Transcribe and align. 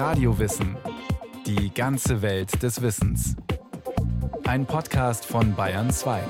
Radiowissen. 0.00 0.78
Die 1.44 1.74
ganze 1.74 2.22
Welt 2.22 2.62
des 2.62 2.80
Wissens. 2.80 3.36
Ein 4.44 4.64
Podcast 4.64 5.26
von 5.26 5.54
Bayern 5.54 5.90
2. 5.90 6.22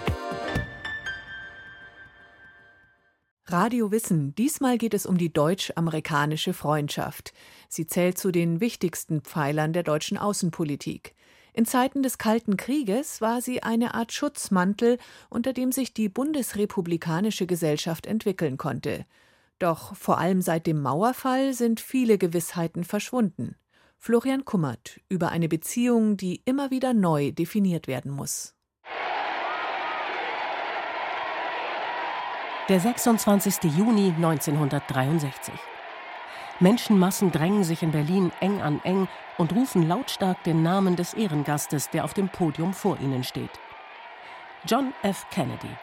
Radio 3.45 3.93
Wissen. 3.93 4.35
Diesmal 4.35 4.77
geht 4.77 4.93
es 4.93 5.06
um 5.06 5.19
die 5.19 5.33
deutsch-amerikanische 5.33 6.53
Freundschaft. 6.53 7.33
Sie 7.69 7.87
zählt 7.87 8.19
zu 8.19 8.33
den 8.33 8.61
wichtigsten 8.61 9.20
Pfeilern 9.20 9.73
der 9.73 9.84
deutschen 9.84 10.18
Außenpolitik. 10.18 11.14
In 11.52 11.64
Zeiten 11.64 12.02
des 12.02 12.18
Kalten 12.18 12.57
Krieges 12.57 13.21
war 13.21 13.41
sie 13.41 13.62
eine 13.62 13.95
Art 13.95 14.12
Schutzmantel, 14.12 14.98
unter 15.29 15.52
dem 15.52 15.71
sich 15.71 15.95
die 15.95 16.09
bundesrepublikanische 16.09 17.46
Gesellschaft 17.46 18.07
entwickeln 18.07 18.57
konnte. 18.57 19.07
Doch 19.61 19.95
vor 19.95 20.18
allem 20.18 20.43
seit 20.43 20.66
dem 20.66 20.82
Mauerfall 20.82 21.52
sind 21.52 21.79
viele 21.79 22.18
Gewissheiten 22.18 22.82
verschwunden. 22.82 23.55
Florian 24.02 24.46
Kummert 24.46 24.98
über 25.10 25.28
eine 25.28 25.46
Beziehung, 25.46 26.16
die 26.16 26.40
immer 26.46 26.70
wieder 26.70 26.95
neu 26.95 27.32
definiert 27.32 27.86
werden 27.86 28.10
muss. 28.10 28.54
Der 32.70 32.80
26. 32.80 33.64
Juni 33.76 34.14
1963. 34.16 35.52
Menschenmassen 36.60 37.30
drängen 37.30 37.62
sich 37.62 37.82
in 37.82 37.90
Berlin 37.90 38.32
eng 38.40 38.62
an 38.62 38.80
eng 38.84 39.06
und 39.36 39.54
rufen 39.54 39.86
lautstark 39.86 40.42
den 40.45 40.62
Namen 40.62 40.96
des 40.96 41.12
Ehrengastes, 41.12 41.90
der 41.90 42.06
auf 42.06 42.14
dem 42.14 42.30
Podium 42.30 42.73
vor 42.73 42.98
ihnen 43.01 43.23
steht. 43.23 43.51
John 44.64 44.95
F. 45.02 45.26
Kennedy, 45.30 45.76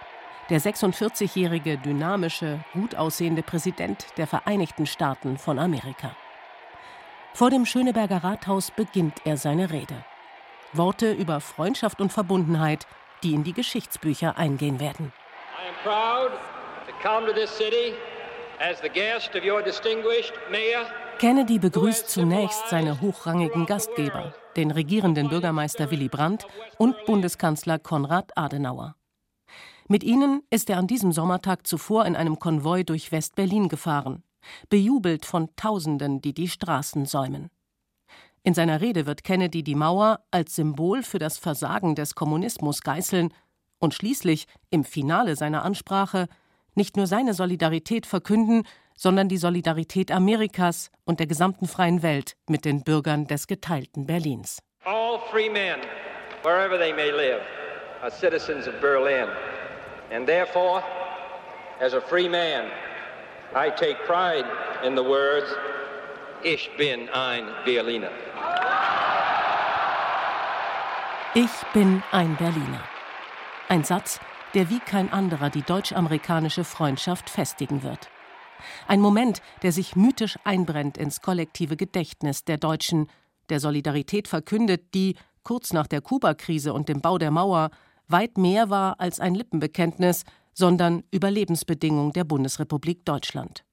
der 0.50 0.60
46-jährige, 0.60 1.78
dynamische, 1.78 2.62
gut 2.74 2.96
aussehende 2.96 3.44
Präsident 3.44 4.08
der 4.18 4.26
Vereinigten 4.26 4.88
Staaten 4.88 5.38
von 5.38 5.60
Amerika. 5.60 6.16
Vor 7.38 7.52
dem 7.52 7.68
Schöneberger 7.68 8.24
Rathaus 8.24 8.72
beginnt 8.72 9.22
er 9.24 9.38
seine 9.38 9.70
Rede. 9.70 10.04
Worte 10.74 11.12
über 11.12 11.40
Freundschaft 11.40 12.02
und 12.02 12.12
Verbundenheit, 12.12 12.88
die 13.22 13.36
in 13.36 13.44
die 13.44 13.54
Geschichtsbücher 13.54 14.40
eingehen 14.40 14.80
werden. 14.80 15.14
I 15.54 15.70
am 15.70 15.76
proud 15.84 16.32
to 16.88 16.94
come 17.08 17.28
to 17.28 17.34
this 17.34 17.56
city 17.56 17.94
as 18.60 18.82
the 18.82 18.90
guest 18.90 19.36
of 19.36 19.46
your 19.46 19.62
distinguished 19.62 20.34
mayor 20.50 20.88
Kennedy 21.20 21.60
begrüßt 21.60 22.10
zunächst 22.10 22.70
seine 22.70 23.02
hochrangigen 23.02 23.68
Gastgeber, 23.68 24.34
den 24.56 24.72
regierenden 24.72 25.30
Bürgermeister 25.30 25.92
Willy 25.92 26.10
Brandt 26.10 26.48
und 26.80 26.96
Bundeskanzler 27.06 27.78
Konrad 27.78 28.36
Adenauer. 28.36 28.96
Mit 29.88 30.04
ihnen 30.04 30.42
ist 30.50 30.72
er 30.72 30.80
an 30.80 30.88
diesem 30.88 31.12
Sommertag 31.12 31.68
zuvor 31.68 32.08
in 32.08 32.16
einem 32.16 32.40
Konvoi 32.40 32.84
durch 32.84 33.12
West-Berlin 33.12 33.70
gefahren, 33.70 34.24
bejubelt 34.70 35.26
von 35.26 35.50
Tausenden, 35.56 36.22
die 36.22 36.34
die 36.34 36.48
Straßen 36.48 37.06
säumen. 37.06 37.50
In 38.44 38.54
seiner 38.54 38.80
Rede 38.80 39.06
wird 39.06 39.24
Kennedy 39.24 39.64
die 39.64 39.76
Mauer 39.76 40.22
als 40.32 40.56
Symbol 40.56 41.04
für 41.04 41.20
das 41.20 41.38
Versagen 41.38 41.96
des 41.96 42.16
Kommunismus 42.16 42.82
geißeln 42.82 43.34
und 43.80 43.94
schließlich 43.94 44.48
im 44.70 44.84
Finale 44.84 45.36
seiner 45.36 45.66
Ansprache 45.66 46.28
nicht 46.76 46.96
nur 46.96 47.08
seine 47.08 47.34
Solidarität 47.34 48.06
verkünden, 48.06 48.64
sondern 48.96 49.30
die 49.30 49.38
Solidarität 49.38 50.12
Amerikas 50.12 50.92
und 51.06 51.20
der 51.20 51.28
gesamten 51.28 51.68
freien 51.68 52.04
Welt 52.04 52.36
mit 52.48 52.66
den 52.66 52.84
Bürgern 52.84 53.28
des 53.28 53.48
geteilten 53.48 54.06
Berlins. 54.06 54.60
All 54.86 55.20
free 55.32 55.50
men, 55.50 55.80
wherever 56.44 56.78
they 56.78 56.94
may 56.94 57.12
live, 57.12 57.42
are 58.02 58.12
citizens 58.12 58.68
of 58.68 58.74
Berlin. 58.80 59.28
And 60.12 60.26
therefore, 60.26 60.84
as 61.82 61.94
a 61.94 62.00
free 62.00 62.30
man, 62.30 62.72
I 63.56 63.70
take 63.70 63.98
pride 64.06 64.46
in 64.86 64.96
the 64.96 65.04
words, 65.04 65.48
Ich 66.44 66.70
bin 66.78 67.10
ein 67.10 67.46
Berliner. 67.66 68.12
Ich 71.34 71.50
bin 71.74 72.04
ein 72.12 72.36
Berliner. 72.36 72.84
Ein 73.70 73.84
Satz, 73.84 74.20
der 74.54 74.70
wie 74.70 74.80
kein 74.80 75.12
anderer 75.12 75.50
die 75.50 75.64
deutsch-amerikanische 75.64 76.64
Freundschaft 76.64 77.30
festigen 77.30 77.84
wird. 77.84 78.10
Ein 78.88 79.02
Moment, 79.02 79.42
der 79.64 79.72
sich 79.72 79.96
mythisch 79.96 80.38
einbrennt 80.44 80.98
ins 80.98 81.22
kollektive 81.22 81.76
Gedächtnis 81.76 82.44
der 82.44 82.58
Deutschen, 82.58 83.10
der 83.50 83.60
Solidarität 83.60 84.28
verkündet, 84.28 84.94
die, 84.94 85.16
kurz 85.44 85.74
nach 85.74 85.88
der 85.88 86.02
Kubakrise 86.02 86.74
und 86.74 86.90
dem 86.90 87.02
Bau 87.02 87.18
der 87.18 87.32
Mauer, 87.32 87.72
weit 88.08 88.38
mehr 88.38 88.70
war 88.70 89.00
als 89.00 89.20
ein 89.20 89.36
Lippenbekenntnis, 89.36 90.24
sondern 90.58 91.04
Überlebensbedingung 91.12 92.14
der 92.14 92.24
Bundesrepublik 92.24 93.06
Deutschland. 93.06 93.64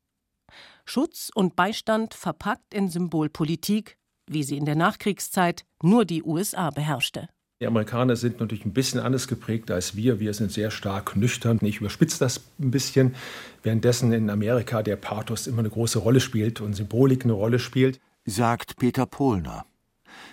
Schutz 0.84 1.30
und 1.34 1.56
Beistand 1.56 2.12
verpackt 2.12 2.74
in 2.74 2.90
Symbolpolitik, 2.90 3.96
wie 4.28 4.42
sie 4.42 4.58
in 4.58 4.66
der 4.66 4.74
Nachkriegszeit 4.74 5.64
nur 5.82 6.04
die 6.04 6.22
USA 6.22 6.68
beherrschte. 6.68 7.28
Die 7.62 7.66
Amerikaner 7.66 8.16
sind 8.16 8.40
natürlich 8.40 8.66
ein 8.66 8.74
bisschen 8.74 9.00
anders 9.00 9.28
geprägt 9.28 9.70
als 9.70 9.96
wir. 9.96 10.20
Wir 10.20 10.34
sind 10.34 10.52
sehr 10.52 10.70
stark 10.70 11.16
nüchtern. 11.16 11.58
Ich 11.62 11.78
überspitze 11.78 12.18
das 12.18 12.42
ein 12.58 12.70
bisschen, 12.70 13.14
währenddessen 13.62 14.12
in 14.12 14.28
Amerika 14.28 14.82
der 14.82 14.96
Pathos 14.96 15.46
immer 15.46 15.60
eine 15.60 15.70
große 15.70 15.98
Rolle 15.98 16.20
spielt 16.20 16.60
und 16.60 16.74
Symbolik 16.74 17.24
eine 17.24 17.32
Rolle 17.32 17.58
spielt. 17.58 17.98
Sagt 18.26 18.76
Peter 18.76 19.06
Pohlner. 19.06 19.64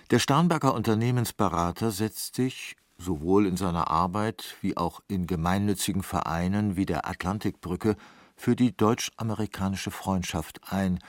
Der 0.09 0.19
Starnberger 0.19 0.73
Unternehmensberater 0.73 1.91
setzt 1.91 2.35
sich 2.35 2.75
sowohl 3.01 3.45
in 3.45 3.57
seiner 3.57 3.89
Arbeit 3.89 4.55
wie 4.61 4.77
auch 4.77 5.01
in 5.07 5.27
gemeinnützigen 5.27 6.03
Vereinen 6.03 6.75
wie 6.75 6.85
der 6.85 7.07
Atlantikbrücke 7.07 7.95
für 8.35 8.55
die 8.55 8.75
deutsch-amerikanische 8.75 9.91
Freundschaft 9.91 10.61
ein, 10.69 10.99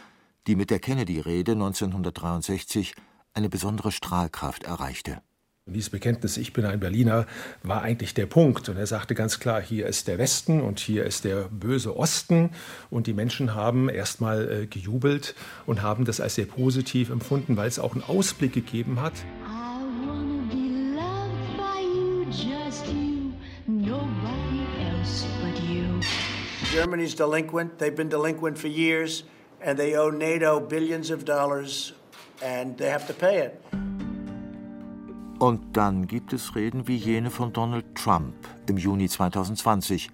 die 0.47 0.57
mit 0.57 0.71
der 0.71 0.81
Kennedy-Rede 0.81 1.53
1963 1.53 2.95
eine 3.35 3.49
besondere 3.49 3.93
Strahlkraft 3.93 4.65
erreichte. 4.65 5.23
Dieses 5.67 5.91
Bekenntnis, 5.91 6.39
ich 6.39 6.53
bin 6.53 6.65
ein 6.65 6.81
Berliner, 6.81 7.25
war 7.63 7.83
eigentlich 7.83 8.15
der 8.15 8.27
Punkt. 8.27 8.69
Und 8.69 8.77
er 8.77 8.87
sagte 8.89 9.15
ganz 9.15 9.39
klar, 9.39 9.63
hier 9.63 9.87
ist 9.87 10.09
der 10.09 10.19
Westen 10.19 10.61
und 10.61 10.81
hier 10.81 11.05
ist 11.05 11.25
der 11.25 11.49
böse 11.51 11.97
Osten. 11.97 12.51
Und 12.91 13.07
die 13.07 13.13
Menschen 13.13 13.55
haben 13.55 13.89
erstmal 13.89 14.51
äh, 14.51 14.67
gejubelt 14.67 15.37
und 15.65 15.81
haben 15.81 16.05
das 16.05 16.21
als 16.21 16.35
sehr 16.35 16.47
positiv 16.47 17.11
empfunden, 17.11 17.57
weil 17.57 17.69
es 17.69 17.79
auch 17.79 17.93
einen 17.93 18.03
Ausblick 18.03 18.53
gegeben 18.53 19.01
hat. 19.01 19.13
Germany's 26.73 27.15
delinquent. 27.15 27.79
They've 27.79 27.95
been 27.95 28.09
delinquent 28.09 28.59
for 28.59 28.69
years, 28.69 29.25
and 29.61 29.79
they 29.79 29.95
owe 29.95 30.11
NATO 30.11 30.59
billions 30.59 31.11
of 31.11 31.27
dollars, 31.27 31.93
and 32.43 32.79
they 32.79 32.89
have 32.89 33.07
to 33.09 33.13
pay 33.13 33.45
it. 33.47 33.61
Und 35.39 35.77
dann 35.77 36.07
gibt 36.07 36.33
es 36.33 36.55
Reden 36.55 36.89
wie 36.89 36.97
jene 36.97 37.31
von 37.31 37.53
Donald 37.53 37.95
Trump 37.95 38.35
im 38.69 38.79
Juni 38.79 39.09
2020. 39.09 40.09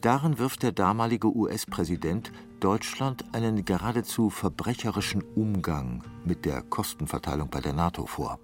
Darin 0.00 0.38
wirft 0.38 0.64
der 0.64 0.72
damalige 0.72 1.28
US-Präsident 1.28 2.32
Deutschland 2.58 3.24
einen 3.32 3.64
geradezu 3.64 4.30
verbrecherischen 4.30 5.22
Umgang 5.36 6.02
mit 6.24 6.44
der 6.44 6.62
Kostenverteilung 6.62 7.48
bei 7.50 7.60
der 7.60 7.72
NATO 7.72 8.06
vor. 8.06 8.40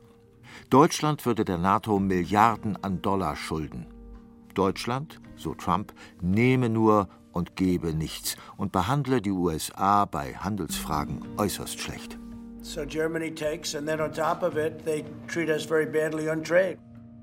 Deutschland 0.69 1.27
würde 1.27 1.45
der 1.45 1.59
NATO 1.59 1.99
Milliarden 1.99 2.79
an 2.85 3.03
Dollar 3.03 3.35
schulden. 3.35 3.87
Deutschland, 4.55 5.21
so 5.37 5.55
Trump, 5.55 5.93
nehme 6.21 6.69
nur 6.69 7.09
und 7.33 7.57
gebe 7.57 7.95
nichts 7.95 8.37
und 8.57 8.73
behandle 8.73 9.21
die 9.21 9.31
USA 9.31 10.05
bei 10.05 10.35
Handelsfragen 10.35 11.23
äußerst 11.37 11.79
schlecht. 11.79 12.19
So 12.63 12.85
Germany 12.87 13.35
takes 13.35 13.75
and 13.75 13.87
then 13.87 14.01
on 14.01 14.13
top 14.13 14.43
of 14.43 14.57
it 14.57 14.85
they 14.85 15.05
treat 15.27 15.49
us 15.49 15.65
very 15.65 15.87
badly 15.87 16.29
on 16.29 16.43
trade. 16.43 16.79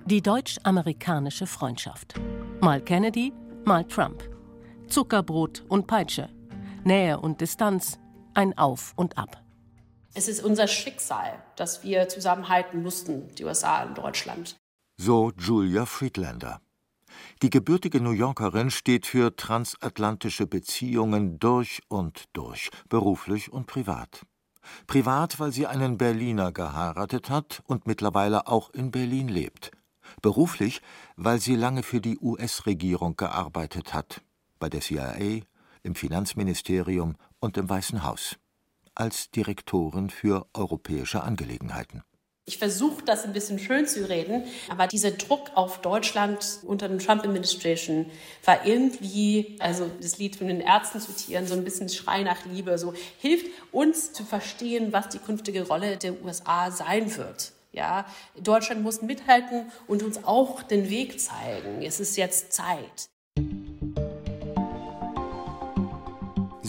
Die 0.05 0.21
deutsch-amerikanische 0.21 1.45
Freundschaft. 1.45 2.15
Mal 2.61 2.81
Kennedy, 2.81 3.33
mal 3.65 3.83
Trump. 3.83 4.23
Zuckerbrot 4.87 5.65
und 5.67 5.85
Peitsche. 5.85 6.29
Nähe 6.85 7.19
und 7.19 7.41
Distanz, 7.41 7.99
ein 8.33 8.57
Auf 8.57 8.93
und 8.95 9.17
Ab. 9.17 9.43
Es 10.13 10.27
ist 10.27 10.43
unser 10.43 10.67
Schicksal, 10.67 11.43
dass 11.57 11.83
wir 11.83 12.07
zusammenhalten 12.07 12.81
mussten, 12.81 13.27
die 13.35 13.43
USA 13.43 13.83
und 13.83 13.97
Deutschland. 13.97 14.55
So 14.97 15.31
Julia 15.37 15.85
Friedlander. 15.85 16.59
Die 17.41 17.49
gebürtige 17.49 18.01
New 18.01 18.11
Yorkerin 18.11 18.71
steht 18.71 19.05
für 19.05 19.35
transatlantische 19.35 20.47
Beziehungen 20.47 21.39
durch 21.39 21.81
und 21.87 22.25
durch, 22.33 22.69
beruflich 22.89 23.51
und 23.51 23.67
privat. 23.67 24.25
Privat, 24.85 25.39
weil 25.39 25.51
sie 25.51 25.67
einen 25.67 25.97
Berliner 25.97 26.51
geheiratet 26.51 27.29
hat 27.29 27.61
und 27.67 27.87
mittlerweile 27.87 28.47
auch 28.47 28.69
in 28.71 28.91
Berlin 28.91 29.27
lebt. 29.27 29.71
Beruflich, 30.21 30.81
weil 31.15 31.39
sie 31.39 31.55
lange 31.55 31.83
für 31.83 32.01
die 32.01 32.17
US-Regierung 32.19 33.15
gearbeitet 33.15 33.93
hat, 33.93 34.21
bei 34.59 34.69
der 34.69 34.81
CIA, 34.81 35.41
im 35.83 35.95
Finanzministerium 35.95 37.15
und 37.39 37.57
im 37.57 37.69
Weißen 37.69 38.03
Haus, 38.03 38.37
als 38.95 39.31
Direktorin 39.31 40.09
für 40.09 40.47
europäische 40.53 41.23
Angelegenheiten. 41.23 42.03
Ich 42.49 42.59
versuche 42.59 43.03
das 43.03 43.25
ein 43.25 43.33
bisschen 43.33 43.59
schön 43.59 43.85
zu 43.87 44.07
reden, 44.07 44.45
aber 44.69 44.87
dieser 44.87 45.11
Druck 45.11 45.51
auf 45.55 45.81
Deutschland 45.81 46.59
unter 46.65 46.87
der 46.87 46.97
Trump-Administration 46.97 48.09
war 48.45 48.65
irgendwie, 48.65 49.57
also 49.59 49.91
das 50.01 50.17
Lied 50.17 50.37
von 50.37 50.47
den 50.47 50.61
Ärzten 50.61 51.01
zu 51.01 51.13
zitieren, 51.13 51.45
so 51.45 51.55
ein 51.55 51.65
bisschen 51.65 51.89
Schrei 51.89 52.23
nach 52.23 52.45
Liebe, 52.45 52.77
so 52.77 52.93
hilft 53.19 53.47
uns 53.73 54.13
zu 54.13 54.23
verstehen, 54.23 54.93
was 54.93 55.09
die 55.09 55.19
künftige 55.19 55.67
Rolle 55.67 55.97
der 55.97 56.23
USA 56.23 56.71
sein 56.71 57.17
wird. 57.17 57.51
Ja, 57.73 58.05
Deutschland 58.41 58.81
muss 58.81 59.01
mithalten 59.01 59.69
und 59.85 60.01
uns 60.01 60.23
auch 60.23 60.63
den 60.63 60.89
Weg 60.89 61.19
zeigen. 61.19 61.81
Es 61.81 61.99
ist 61.99 62.15
jetzt 62.15 62.53
Zeit. 62.53 63.09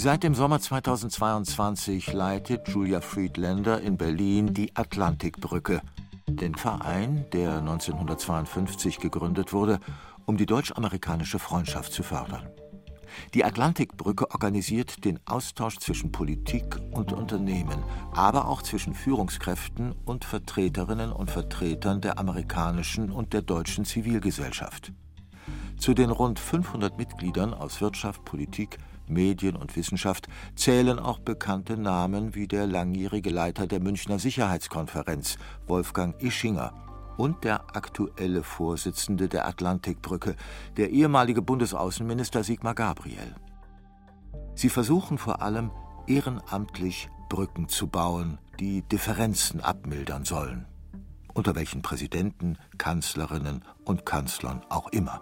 Seit 0.00 0.22
dem 0.22 0.32
Sommer 0.32 0.60
2022 0.60 2.12
leitet 2.12 2.68
Julia 2.68 3.00
Friedlander 3.00 3.80
in 3.80 3.96
Berlin 3.96 4.54
die 4.54 4.76
Atlantikbrücke, 4.76 5.82
den 6.28 6.54
Verein, 6.54 7.26
der 7.32 7.58
1952 7.58 9.00
gegründet 9.00 9.52
wurde, 9.52 9.80
um 10.24 10.36
die 10.36 10.46
deutsch-amerikanische 10.46 11.40
Freundschaft 11.40 11.92
zu 11.92 12.04
fördern. 12.04 12.48
Die 13.34 13.44
Atlantikbrücke 13.44 14.30
organisiert 14.30 15.04
den 15.04 15.18
Austausch 15.26 15.78
zwischen 15.78 16.12
Politik 16.12 16.76
und 16.92 17.12
Unternehmen, 17.12 17.82
aber 18.12 18.46
auch 18.46 18.62
zwischen 18.62 18.94
Führungskräften 18.94 19.96
und 20.04 20.24
Vertreterinnen 20.24 21.10
und 21.10 21.32
Vertretern 21.32 22.00
der 22.00 22.20
amerikanischen 22.20 23.10
und 23.10 23.32
der 23.32 23.42
deutschen 23.42 23.84
Zivilgesellschaft. 23.84 24.92
Zu 25.76 25.92
den 25.92 26.10
rund 26.10 26.38
500 26.38 26.96
Mitgliedern 26.98 27.52
aus 27.52 27.80
Wirtschaft, 27.80 28.24
Politik, 28.24 28.78
Medien 29.10 29.56
und 29.56 29.76
Wissenschaft 29.76 30.28
zählen 30.55 30.99
auch 30.99 31.19
bekannte 31.19 31.76
Namen 31.76 32.34
wie 32.34 32.49
der 32.49 32.66
langjährige 32.66 33.31
Leiter 33.31 33.66
der 33.66 33.81
Münchner 33.81 34.19
Sicherheitskonferenz, 34.19 35.38
Wolfgang 35.66 36.20
Ischinger, 36.22 36.72
und 37.19 37.44
der 37.44 37.76
aktuelle 37.76 38.43
Vorsitzende 38.43 39.28
der 39.28 39.46
Atlantikbrücke, 39.46 40.37
der 40.76 40.90
ehemalige 40.90 41.43
Bundesaußenminister 41.43 42.44
Sigmar 42.44 42.75
Gabriel. 42.75 43.34
Sie 44.55 44.69
versuchen 44.69 45.19
vor 45.19 45.43
allem 45.43 45.70
ehrenamtlich 46.06 47.08
Brücken 47.28 47.69
zu 47.69 47.88
bauen, 47.88 48.38
die 48.58 48.82
Differenzen 48.82 49.60
abmildern 49.60 50.25
sollen. 50.25 50.66
Unter 51.34 51.55
welchen 51.55 51.82
Präsidenten, 51.82 52.56
Kanzlerinnen 52.78 53.64
und 53.84 54.06
Kanzlern 54.06 54.62
auch 54.70 54.88
immer. 54.88 55.20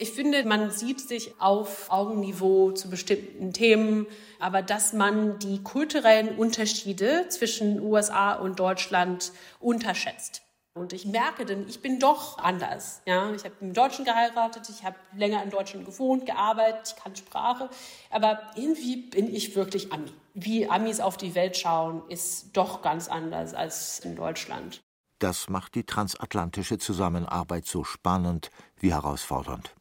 Ich 0.00 0.12
finde, 0.12 0.44
man 0.44 0.70
sieht 0.70 1.00
sich 1.00 1.40
auf 1.40 1.90
Augenniveau 1.90 2.70
zu 2.70 2.88
bestimmten 2.88 3.52
Themen, 3.52 4.06
aber 4.38 4.62
dass 4.62 4.92
man 4.92 5.40
die 5.40 5.60
kulturellen 5.62 6.38
Unterschiede 6.38 7.26
zwischen 7.28 7.80
USA 7.80 8.34
und 8.34 8.60
Deutschland 8.60 9.32
unterschätzt. 9.58 10.42
Und 10.72 10.92
ich 10.92 11.04
merke 11.04 11.44
denn, 11.44 11.68
ich 11.68 11.82
bin 11.82 11.98
doch 11.98 12.38
anders. 12.38 13.02
Ja, 13.06 13.32
ich 13.32 13.44
habe 13.44 13.56
einen 13.60 13.74
Deutschen 13.74 14.04
geheiratet, 14.04 14.68
ich 14.70 14.84
habe 14.84 14.94
länger 15.16 15.42
in 15.42 15.50
Deutschland 15.50 15.84
gewohnt, 15.84 16.26
gearbeitet, 16.26 16.94
ich 16.96 17.02
kann 17.02 17.16
Sprache, 17.16 17.68
aber 18.10 18.40
irgendwie 18.54 18.96
bin 18.96 19.34
ich 19.34 19.56
wirklich 19.56 19.92
Ami. 19.92 20.12
Wie 20.34 20.70
Amis 20.70 21.00
auf 21.00 21.16
die 21.16 21.34
Welt 21.34 21.56
schauen, 21.56 22.02
ist 22.08 22.56
doch 22.56 22.82
ganz 22.82 23.08
anders 23.08 23.52
als 23.52 23.98
in 23.98 24.14
Deutschland. 24.14 24.80
Das 25.18 25.48
macht 25.48 25.74
die 25.74 25.82
transatlantische 25.82 26.78
Zusammenarbeit 26.78 27.66
so 27.66 27.82
spannend 27.82 28.52
wie 28.76 28.92
herausfordernd. 28.92 29.74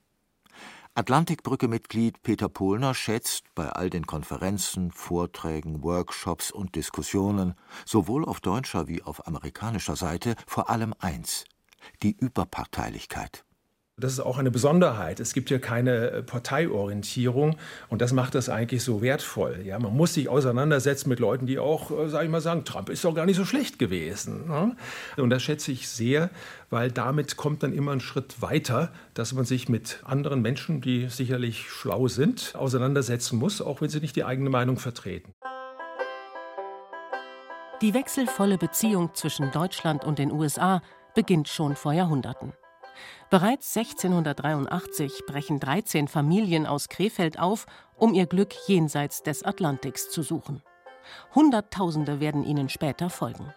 Atlantikbrücke-Mitglied 0.97 2.23
Peter 2.23 2.49
Pohlner 2.49 2.95
schätzt 2.95 3.44
bei 3.53 3.69
all 3.69 3.91
den 3.91 4.07
Konferenzen, 4.07 4.89
Vorträgen, 4.89 5.83
Workshops 5.83 6.49
und 6.49 6.73
Diskussionen, 6.73 7.53
sowohl 7.85 8.25
auf 8.25 8.39
deutscher 8.39 8.88
wie 8.88 9.03
auf 9.03 9.27
amerikanischer 9.27 9.95
Seite, 9.95 10.33
vor 10.47 10.71
allem 10.71 10.95
eins: 10.97 11.45
die 12.01 12.17
Überparteilichkeit. 12.17 13.46
Das 13.99 14.13
ist 14.13 14.19
auch 14.19 14.38
eine 14.38 14.51
Besonderheit. 14.51 15.19
Es 15.19 15.33
gibt 15.33 15.49
hier 15.49 15.59
keine 15.59 16.11
äh, 16.11 16.21
Parteiorientierung 16.21 17.57
und 17.89 17.99
das 17.99 18.13
macht 18.13 18.35
das 18.35 18.47
eigentlich 18.47 18.83
so 18.83 19.01
wertvoll. 19.01 19.63
Ja, 19.65 19.79
man 19.79 19.97
muss 19.97 20.13
sich 20.13 20.29
auseinandersetzen 20.29 21.09
mit 21.09 21.19
Leuten, 21.19 21.47
die 21.47 21.57
auch, 21.57 21.89
äh, 21.89 22.07
sage 22.07 22.25
ich 22.25 22.31
mal, 22.31 22.39
sagen, 22.39 22.63
Trump 22.63 22.89
ist 22.89 23.03
doch 23.03 23.15
gar 23.15 23.25
nicht 23.25 23.38
so 23.38 23.44
schlecht 23.44 23.79
gewesen. 23.79 24.49
Ne? 24.49 24.75
Und 25.17 25.31
das 25.31 25.41
schätze 25.41 25.71
ich 25.71 25.89
sehr, 25.89 26.29
weil 26.69 26.91
damit 26.91 27.38
kommt 27.38 27.63
dann 27.63 27.73
immer 27.73 27.91
ein 27.91 27.99
Schritt 27.99 28.39
weiter, 28.39 28.91
dass 29.15 29.33
man 29.33 29.45
sich 29.45 29.67
mit 29.67 30.00
anderen 30.05 30.43
Menschen, 30.43 30.79
die 30.79 31.07
sicherlich 31.09 31.67
schlau 31.67 32.07
sind, 32.07 32.53
auseinandersetzen 32.55 33.39
muss, 33.39 33.63
auch 33.63 33.81
wenn 33.81 33.89
sie 33.89 34.00
nicht 34.00 34.15
die 34.15 34.25
eigene 34.25 34.51
Meinung 34.51 34.77
vertreten. 34.77 35.33
Die 37.81 37.95
wechselvolle 37.95 38.59
Beziehung 38.59 39.15
zwischen 39.15 39.50
Deutschland 39.51 40.05
und 40.05 40.19
den 40.19 40.31
USA 40.31 40.83
beginnt 41.15 41.47
schon 41.47 41.75
vor 41.75 41.93
Jahrhunderten. 41.93 42.53
Bereits 43.29 43.75
1683 43.75 45.25
brechen 45.27 45.59
13 45.59 46.07
Familien 46.07 46.65
aus 46.65 46.89
Krefeld 46.89 47.39
auf, 47.39 47.65
um 47.95 48.13
ihr 48.13 48.25
Glück 48.25 48.53
jenseits 48.67 49.23
des 49.23 49.44
Atlantiks 49.44 50.09
zu 50.09 50.23
suchen. 50.23 50.61
Hunderttausende 51.35 52.19
werden 52.19 52.44
ihnen 52.44 52.69
später 52.69 53.09
folgen. 53.09 53.53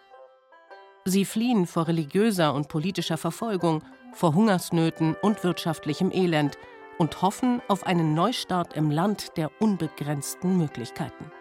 Sie 1.05 1.25
fliehen 1.25 1.65
vor 1.65 1.87
religiöser 1.87 2.53
und 2.53 2.67
politischer 2.67 3.17
Verfolgung, 3.17 3.83
vor 4.13 4.35
Hungersnöten 4.35 5.15
und 5.21 5.43
wirtschaftlichem 5.43 6.11
Elend 6.11 6.57
und 6.97 7.21
hoffen 7.21 7.61
auf 7.67 7.85
einen 7.87 8.13
Neustart 8.13 8.73
im 8.73 8.91
Land 8.91 9.37
der 9.37 9.49
unbegrenzten 9.59 10.57
Möglichkeiten. 10.57 11.31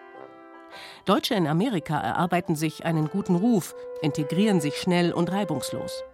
Deutsche 1.05 1.35
in 1.35 1.46
Amerika 1.46 2.00
erarbeiten 2.00 2.55
sich 2.55 2.85
einen 2.85 3.08
guten 3.08 3.35
Ruf, 3.37 3.75
integrieren 4.03 4.61
sich 4.61 4.76
schnell 4.76 5.12
und 5.12 5.31
reibungslos. 5.31 6.05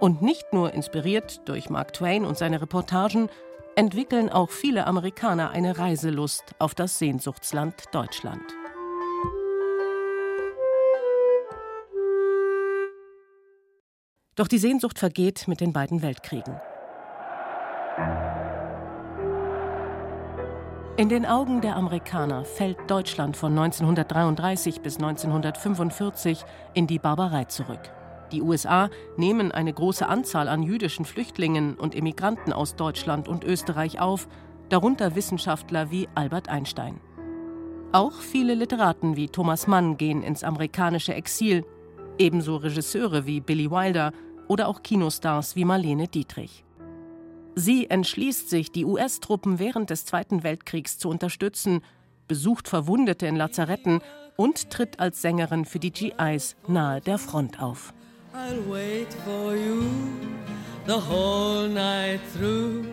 Und 0.00 0.22
nicht 0.22 0.52
nur 0.52 0.72
inspiriert 0.72 1.48
durch 1.48 1.70
Mark 1.70 1.92
Twain 1.92 2.24
und 2.24 2.36
seine 2.36 2.60
Reportagen, 2.60 3.28
entwickeln 3.76 4.30
auch 4.30 4.50
viele 4.50 4.86
Amerikaner 4.86 5.50
eine 5.50 5.78
Reiselust 5.78 6.54
auf 6.58 6.74
das 6.74 6.98
Sehnsuchtsland 6.98 7.84
Deutschland. 7.92 8.42
Doch 14.34 14.48
die 14.48 14.58
Sehnsucht 14.58 14.98
vergeht 14.98 15.48
mit 15.48 15.60
den 15.60 15.72
beiden 15.72 16.02
Weltkriegen. 16.02 16.60
In 20.98 21.10
den 21.10 21.26
Augen 21.26 21.60
der 21.60 21.76
Amerikaner 21.76 22.46
fällt 22.46 22.78
Deutschland 22.90 23.36
von 23.36 23.52
1933 23.52 24.80
bis 24.80 24.96
1945 24.96 26.42
in 26.72 26.86
die 26.86 26.98
Barbarei 26.98 27.44
zurück. 27.44 27.92
Die 28.32 28.42
USA 28.42 28.90
nehmen 29.16 29.52
eine 29.52 29.72
große 29.72 30.08
Anzahl 30.08 30.48
an 30.48 30.62
jüdischen 30.62 31.04
Flüchtlingen 31.04 31.74
und 31.74 31.94
Immigranten 31.94 32.52
aus 32.52 32.76
Deutschland 32.76 33.28
und 33.28 33.44
Österreich 33.44 34.00
auf, 34.00 34.28
darunter 34.68 35.14
Wissenschaftler 35.14 35.90
wie 35.90 36.08
Albert 36.14 36.48
Einstein. 36.48 37.00
Auch 37.92 38.20
viele 38.20 38.54
Literaten 38.54 39.16
wie 39.16 39.28
Thomas 39.28 39.66
Mann 39.66 39.96
gehen 39.96 40.22
ins 40.22 40.42
amerikanische 40.42 41.14
Exil, 41.14 41.64
ebenso 42.18 42.56
Regisseure 42.56 43.26
wie 43.26 43.40
Billy 43.40 43.70
Wilder 43.70 44.12
oder 44.48 44.68
auch 44.68 44.82
Kinostars 44.82 45.56
wie 45.56 45.64
Marlene 45.64 46.08
Dietrich. 46.08 46.64
Sie 47.54 47.88
entschließt 47.88 48.50
sich, 48.50 48.70
die 48.70 48.84
US-Truppen 48.84 49.58
während 49.58 49.88
des 49.90 50.04
Zweiten 50.04 50.42
Weltkriegs 50.42 50.98
zu 50.98 51.08
unterstützen, 51.08 51.80
besucht 52.28 52.68
Verwundete 52.68 53.26
in 53.26 53.36
Lazaretten 53.36 54.00
und 54.36 54.70
tritt 54.70 55.00
als 55.00 55.22
Sängerin 55.22 55.64
für 55.64 55.78
die 55.78 55.92
GIs 55.92 56.56
nahe 56.66 57.00
der 57.00 57.18
Front 57.18 57.62
auf. 57.62 57.94
I'll 58.38 58.70
wait 58.70 59.10
for 59.24 59.56
you 59.56 59.90
the 60.84 61.00
whole 61.00 61.66
night 61.68 62.20
through. 62.34 62.84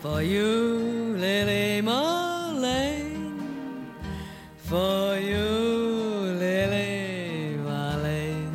For 0.00 0.22
you, 0.22 1.16
Lily 1.18 1.82
Marlene. 1.82 3.38
For 4.56 5.18
you, 5.18 6.38
Lily 6.38 7.58
Marlene. 7.62 8.48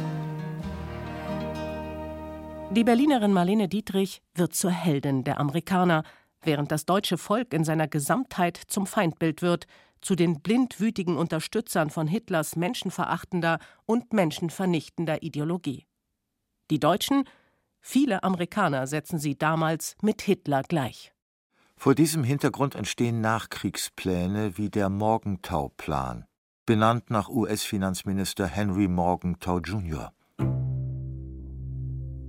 Die 2.72 2.84
Berlinerin 2.84 3.32
Marlene 3.32 3.68
Dietrich 3.68 4.24
wird 4.34 4.56
zur 4.56 4.72
Heldin 4.72 5.24
der 5.24 5.40
Amerikaner, 5.40 6.04
während 6.42 6.72
das 6.72 6.88
deutsche 6.88 7.20
Volk 7.20 7.54
in 7.54 7.64
seiner 7.64 7.88
Gesamtheit 7.88 8.58
zum 8.58 8.88
Feindbild 8.88 9.44
wird, 9.44 9.68
zu 10.02 10.16
den 10.16 10.42
blindwütigen 10.42 11.18
Unterstützern 11.18 11.92
von 11.92 12.08
Hitlers 12.08 12.56
menschenverachtender 12.56 13.60
und 13.86 14.12
menschenvernichtender 14.12 15.22
Ideologie. 15.22 15.86
Die 16.72 16.80
Deutschen, 16.80 17.26
viele 17.80 18.24
Amerikaner 18.24 18.88
setzen 18.88 19.20
sie 19.20 19.38
damals 19.38 19.96
mit 20.02 20.22
Hitler 20.24 20.64
gleich. 20.64 21.14
Vor 21.78 21.94
diesem 21.94 22.24
Hintergrund 22.24 22.74
entstehen 22.74 23.22
Nachkriegspläne 23.22 24.58
wie 24.58 24.70
der 24.70 24.90
Morgenthau-Plan, 24.90 26.26
benannt 26.66 27.12
nach 27.12 27.30
US-Finanzminister 27.30 28.48
Henry 28.48 28.88
Morgenthau 28.88 29.60
Jr. 29.60 30.12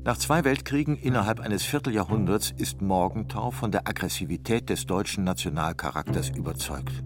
Nach 0.05 0.19
zwei 0.19 0.45
Weltkriegen 0.45 0.97
innerhalb 0.97 1.41
eines 1.41 1.65
Vierteljahrhunderts 1.65 2.53
ist 2.57 2.83
Morgenthau 2.83 3.51
von 3.51 3.73
der 3.73 3.89
Aggressivität 3.89 4.69
des 4.69 4.87
deutschen 4.87 5.25
Nationalcharakters 5.25 6.29
überzeugt. 6.29 7.03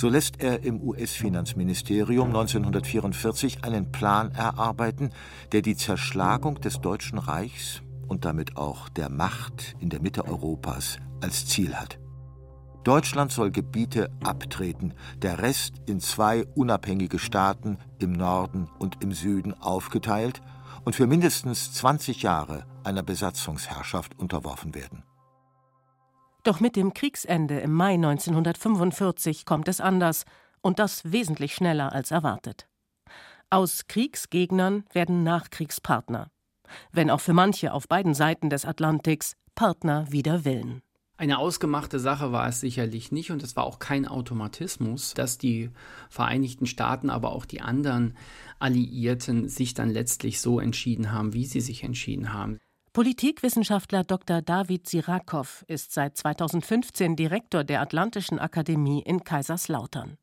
So 0.00 0.08
lässt 0.08 0.40
er 0.40 0.64
im 0.64 0.80
US-Finanzministerium 0.80 2.28
1944 2.28 3.64
einen 3.64 3.92
Plan 3.92 4.32
erarbeiten, 4.32 5.10
der 5.52 5.60
die 5.60 5.76
Zerschlagung 5.76 6.58
des 6.58 6.80
Deutschen 6.80 7.18
Reichs 7.18 7.82
und 8.08 8.24
damit 8.24 8.56
auch 8.56 8.88
der 8.88 9.10
Macht 9.10 9.76
in 9.78 9.90
der 9.90 10.00
Mitte 10.00 10.24
Europas 10.24 10.96
als 11.20 11.44
Ziel 11.44 11.74
hat. 11.74 11.98
Deutschland 12.82 13.30
soll 13.30 13.50
Gebiete 13.50 14.10
abtreten, 14.24 14.94
der 15.20 15.42
Rest 15.42 15.74
in 15.84 16.00
zwei 16.00 16.46
unabhängige 16.54 17.18
Staaten 17.18 17.76
im 17.98 18.12
Norden 18.12 18.70
und 18.78 19.02
im 19.04 19.12
Süden 19.12 19.52
aufgeteilt 19.52 20.40
und 20.82 20.96
für 20.96 21.06
mindestens 21.06 21.74
20 21.74 22.22
Jahre 22.22 22.64
einer 22.84 23.02
Besatzungsherrschaft 23.02 24.18
unterworfen 24.18 24.74
werden. 24.74 25.02
Doch 26.42 26.60
mit 26.60 26.76
dem 26.76 26.94
Kriegsende 26.94 27.60
im 27.60 27.72
Mai 27.72 27.94
1945 27.94 29.44
kommt 29.44 29.68
es 29.68 29.80
anders 29.80 30.24
und 30.60 30.78
das 30.78 31.10
wesentlich 31.10 31.54
schneller 31.54 31.92
als 31.92 32.10
erwartet. 32.10 32.66
Aus 33.50 33.86
Kriegsgegnern 33.88 34.84
werden 34.92 35.22
Nachkriegspartner 35.22 36.30
wenn 36.92 37.10
auch 37.10 37.20
für 37.20 37.32
manche 37.32 37.72
auf 37.72 37.88
beiden 37.88 38.14
Seiten 38.14 38.50
des 38.50 38.64
Atlantiks 38.64 39.36
Partner 39.54 40.06
wider 40.10 40.44
Willen. 40.44 40.82
Eine 41.16 41.38
ausgemachte 41.38 41.98
Sache 41.98 42.32
war 42.32 42.48
es 42.48 42.60
sicherlich 42.60 43.12
nicht 43.12 43.30
und 43.30 43.42
es 43.42 43.54
war 43.54 43.64
auch 43.64 43.78
kein 43.78 44.08
Automatismus, 44.08 45.12
dass 45.12 45.36
die 45.36 45.70
Vereinigten 46.08 46.64
Staaten, 46.64 47.10
aber 47.10 47.32
auch 47.32 47.44
die 47.44 47.60
anderen 47.60 48.16
Alliierten 48.58 49.48
sich 49.48 49.74
dann 49.74 49.90
letztlich 49.90 50.40
so 50.40 50.60
entschieden 50.60 51.12
haben, 51.12 51.34
wie 51.34 51.44
sie 51.44 51.60
sich 51.60 51.84
entschieden 51.84 52.32
haben. 52.32 52.58
Politikwissenschaftler 52.92 54.02
Dr. 54.02 54.42
David 54.42 54.88
Sirakow 54.88 55.64
ist 55.68 55.92
seit 55.92 56.16
2015 56.16 57.14
Direktor 57.14 57.62
der 57.62 57.82
Atlantischen 57.82 58.40
Akademie 58.40 59.00
in 59.02 59.22
Kaiserslautern. 59.22 60.18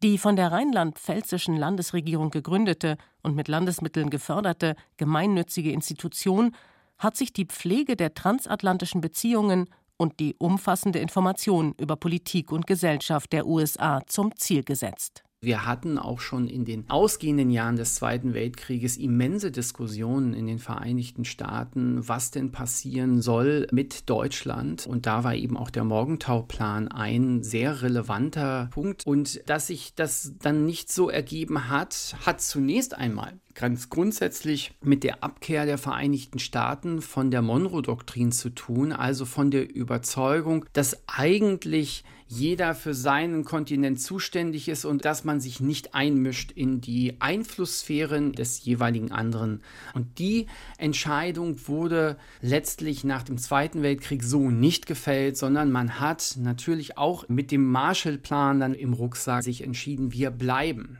Die 0.00 0.18
von 0.18 0.36
der 0.36 0.52
rheinland-pfälzischen 0.52 1.56
Landesregierung 1.56 2.30
gegründete 2.30 2.96
und 3.22 3.34
mit 3.34 3.48
Landesmitteln 3.48 4.08
geförderte 4.08 4.76
gemeinnützige 4.98 5.72
Institution 5.72 6.54
hat 6.96 7.16
sich 7.16 7.32
die 7.32 7.46
Pflege 7.46 7.96
der 7.96 8.14
transatlantischen 8.14 9.00
Beziehungen 9.00 9.68
und 9.96 10.20
die 10.20 10.36
umfassende 10.38 11.00
Information 11.00 11.74
über 11.80 11.96
Politik 11.96 12.52
und 12.52 12.68
Gesellschaft 12.68 13.32
der 13.32 13.48
USA 13.48 14.00
zum 14.06 14.36
Ziel 14.36 14.62
gesetzt. 14.62 15.24
Wir 15.44 15.66
hatten 15.66 15.98
auch 15.98 16.20
schon 16.20 16.48
in 16.48 16.64
den 16.64 16.88
ausgehenden 16.88 17.50
Jahren 17.50 17.76
des 17.76 17.94
Zweiten 17.94 18.34
Weltkrieges 18.34 18.96
immense 18.96 19.50
Diskussionen 19.50 20.34
in 20.34 20.46
den 20.46 20.58
Vereinigten 20.58 21.24
Staaten, 21.24 22.06
was 22.08 22.30
denn 22.30 22.50
passieren 22.52 23.20
soll 23.20 23.66
mit 23.70 24.08
Deutschland. 24.08 24.86
Und 24.86 25.06
da 25.06 25.24
war 25.24 25.34
eben 25.34 25.56
auch 25.56 25.70
der 25.70 25.84
Morgentauplan 25.84 26.88
ein 26.88 27.42
sehr 27.42 27.82
relevanter 27.82 28.68
Punkt. 28.72 29.06
Und 29.06 29.48
dass 29.48 29.68
sich 29.68 29.94
das 29.94 30.32
dann 30.40 30.64
nicht 30.64 30.90
so 30.90 31.10
ergeben 31.10 31.68
hat, 31.68 32.16
hat 32.24 32.40
zunächst 32.40 32.96
einmal 32.96 33.38
ganz 33.54 33.88
grundsätzlich 33.88 34.72
mit 34.82 35.04
der 35.04 35.22
Abkehr 35.22 35.64
der 35.64 35.78
Vereinigten 35.78 36.38
Staaten 36.38 37.00
von 37.00 37.30
der 37.30 37.42
Monroe-Doktrin 37.42 38.32
zu 38.32 38.50
tun, 38.50 38.92
also 38.92 39.24
von 39.24 39.50
der 39.50 39.74
Überzeugung, 39.74 40.66
dass 40.72 41.02
eigentlich 41.06 42.04
jeder 42.26 42.74
für 42.74 42.94
seinen 42.94 43.44
Kontinent 43.44 44.00
zuständig 44.00 44.68
ist 44.68 44.84
und 44.84 45.04
dass 45.04 45.24
man 45.24 45.40
sich 45.40 45.60
nicht 45.60 45.94
einmischt 45.94 46.52
in 46.52 46.80
die 46.80 47.16
Einflusssphären 47.20 48.32
des 48.32 48.64
jeweiligen 48.64 49.12
anderen. 49.12 49.60
Und 49.94 50.18
die 50.18 50.46
Entscheidung 50.78 51.68
wurde 51.68 52.16
letztlich 52.40 53.04
nach 53.04 53.22
dem 53.22 53.38
Zweiten 53.38 53.82
Weltkrieg 53.82 54.22
so 54.22 54.50
nicht 54.50 54.86
gefällt, 54.86 55.36
sondern 55.36 55.70
man 55.70 56.00
hat 56.00 56.36
natürlich 56.38 56.96
auch 56.96 57.28
mit 57.28 57.50
dem 57.50 57.70
Marshallplan 57.70 58.60
dann 58.60 58.74
im 58.74 58.94
Rucksack 58.94 59.42
sich 59.42 59.62
entschieden, 59.62 60.12
wir 60.12 60.30
bleiben. 60.30 60.98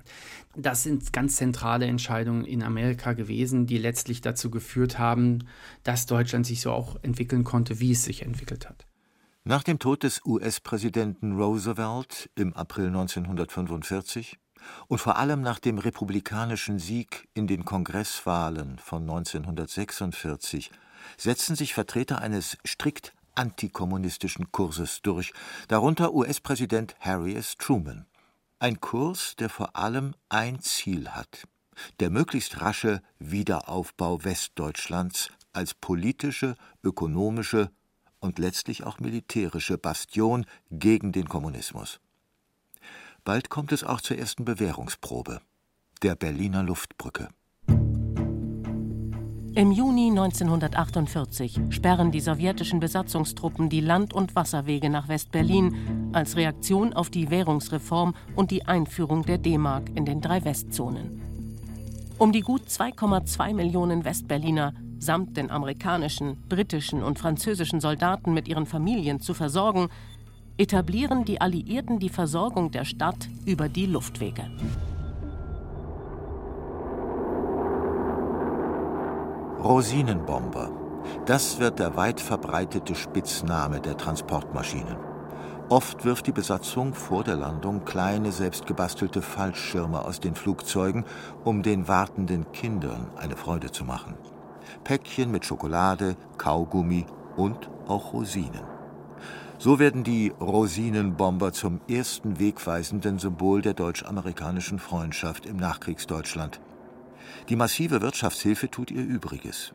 Das 0.57 0.85
sind 0.85 1.13
ganz 1.13 1.37
zentrale 1.37 1.87
Entscheidungen 1.87 2.45
in 2.45 2.63
Amerika 2.63 3.13
gewesen, 3.13 3.67
die 3.67 3.79
letztlich 3.79 4.21
dazu 4.21 4.51
geführt 4.51 4.99
haben, 4.99 5.49
dass 5.83 6.07
Deutschland 6.07 6.47
sich 6.47 6.61
so 6.61 6.71
auch 6.71 6.97
entwickeln 7.03 7.43
konnte, 7.43 7.81
wie 7.81 7.93
es 7.93 8.05
sich 8.05 8.23
entwickelt 8.23 8.69
hat. 8.69 8.87
Nach 9.47 9.63
dem 9.63 9.79
Tod 9.79 10.05
des 10.05 10.23
US-Präsidenten 10.25 11.37
Roosevelt 11.37 12.31
im 12.35 12.55
April 12.55 12.87
1945 12.87 14.39
und 14.87 14.97
vor 14.97 15.19
allem 15.19 15.43
nach 15.43 15.59
dem 15.59 15.77
republikanischen 15.77 16.79
Sieg 16.79 17.29
in 17.35 17.47
den 17.47 17.67
Kongresswahlen 17.67 18.79
von 18.79 19.03
1946 19.03 20.71
setzen 21.19 21.57
sich 21.57 21.75
Vertreter 21.75 22.23
eines 22.23 22.57
strikt 22.67 23.13
antikommunistischen 23.35 24.51
Kurses 24.51 25.03
durch, 25.03 25.35
darunter 25.69 26.15
US-Präsident 26.15 26.97
Harry 27.01 27.35
S. 27.35 27.59
Truman. 27.59 28.07
Ein 28.61 28.81
Kurs, 28.81 29.37
der 29.37 29.51
vor 29.51 29.77
allem 29.77 30.15
ein 30.31 30.61
Ziel 30.61 31.11
hat: 31.11 31.47
der 32.01 32.09
möglichst 32.09 32.63
rasche 32.63 33.03
Wiederaufbau 33.19 34.25
Westdeutschlands 34.25 35.29
als 35.53 35.75
politische, 35.75 36.55
ökonomische 36.83 37.71
und 38.25 38.39
letztlich 38.39 38.85
auch 38.85 38.99
militärische 38.99 39.77
Bastion 39.79 40.47
gegen 40.71 41.13
den 41.13 41.29
Kommunismus. 41.29 42.01
Bald 43.23 43.51
kommt 43.51 43.71
es 43.71 43.85
auch 43.85 44.01
zur 44.01 44.19
ersten 44.19 44.45
Bewährungsprobe, 44.45 45.41
der 46.03 46.17
Berliner 46.17 46.63
Luftbrücke. 46.63 47.29
Im 49.57 49.71
Juni 49.71 50.11
1948 50.11 51.61
sperren 51.69 52.11
die 52.11 52.21
sowjetischen 52.21 52.81
Besatzungstruppen 52.81 53.69
die 53.69 53.81
Land- 53.81 54.13
und 54.13 54.35
Wasserwege 54.35 54.91
nach 54.91 55.07
West-Berlin 55.07 56.11
als 56.13 56.35
Reaktion 56.35 56.93
auf 56.93 57.09
die 57.09 57.31
Währungsreform 57.31 58.15
und 58.35 58.51
die 58.51 58.67
Einführung 58.67 59.25
der 59.25 59.39
D-Mark 59.39 59.91
in 59.95 60.07
den 60.07 60.21
drei 60.21 60.45
Westzonen. 60.45 61.21
Um 62.19 62.33
die 62.33 62.41
gut 62.41 62.63
2,2 62.63 63.55
Millionen 63.55 64.05
Westberliner 64.05 64.73
samt 64.99 65.37
den 65.37 65.51
amerikanischen, 65.51 66.37
britischen 66.49 67.03
und 67.03 67.19
französischen 67.19 67.81
Soldaten 67.81 68.35
mit 68.35 68.49
ihren 68.49 68.67
Familien 68.67 69.21
zu 69.21 69.35
versorgen, 69.35 69.89
etablieren 70.57 71.25
die 71.25 71.41
Alliierten 71.41 71.99
die 71.99 72.09
Versorgung 72.09 72.71
der 72.71 72.85
Stadt 72.85 73.29
über 73.45 73.69
die 73.69 73.87
Luftwege. 73.87 74.51
Rosinenbomber. 79.63 80.71
Das 81.27 81.59
wird 81.59 81.79
der 81.79 81.97
weit 81.97 82.21
verbreitete 82.21 82.95
Spitzname 82.95 83.81
der 83.81 83.97
Transportmaschinen. 83.97 84.97
Oft 85.71 86.05
wirft 86.05 86.27
die 86.27 86.33
Besatzung 86.33 86.93
vor 86.93 87.25
der 87.25 87.37
Landung 87.37 87.87
kleine 87.87 88.31
selbstgebastelte 88.31 89.23
Fallschirme 89.23 90.05
aus 90.05 90.21
den 90.21 90.35
Flugzeugen, 90.35 91.07
um 91.43 91.63
den 91.63 91.89
wartenden 91.89 92.53
Kindern 92.53 93.09
eine 93.17 93.37
Freude 93.37 93.71
zu 93.71 93.85
machen. 93.85 94.15
Päckchen 94.85 95.31
mit 95.31 95.45
Schokolade, 95.45 96.17
Kaugummi 96.39 97.07
und 97.37 97.71
auch 97.87 98.13
Rosinen. 98.13 98.63
So 99.59 99.79
werden 99.79 100.05
die 100.05 100.33
Rosinenbomber 100.41 101.53
zum 101.53 101.81
ersten 101.89 102.39
wegweisenden 102.39 103.19
Symbol 103.19 103.63
der 103.63 103.75
deutsch-amerikanischen 103.75 104.79
Freundschaft 104.79 105.47
im 105.47 105.57
Nachkriegsdeutschland. 105.57 106.61
Die 107.49 107.57
massive 107.57 108.03
Wirtschaftshilfe 108.03 108.71
tut 108.71 108.91
ihr 108.91 109.03
Übriges. 109.03 109.75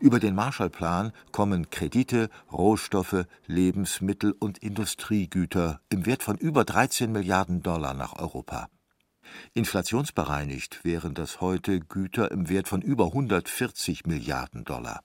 Über 0.00 0.18
den 0.18 0.34
Marshallplan 0.34 1.12
kommen 1.32 1.70
Kredite, 1.70 2.30
Rohstoffe, 2.52 3.24
Lebensmittel 3.46 4.32
und 4.32 4.58
Industriegüter 4.58 5.80
im 5.88 6.06
Wert 6.06 6.22
von 6.22 6.36
über 6.36 6.64
13 6.64 7.10
Milliarden 7.10 7.62
Dollar 7.62 7.94
nach 7.94 8.18
Europa. 8.18 8.68
Inflationsbereinigt 9.54 10.84
wären 10.84 11.14
das 11.14 11.40
heute 11.40 11.80
Güter 11.80 12.30
im 12.30 12.48
Wert 12.48 12.68
von 12.68 12.82
über 12.82 13.06
140 13.06 14.06
Milliarden 14.06 14.64
Dollar. 14.64 15.02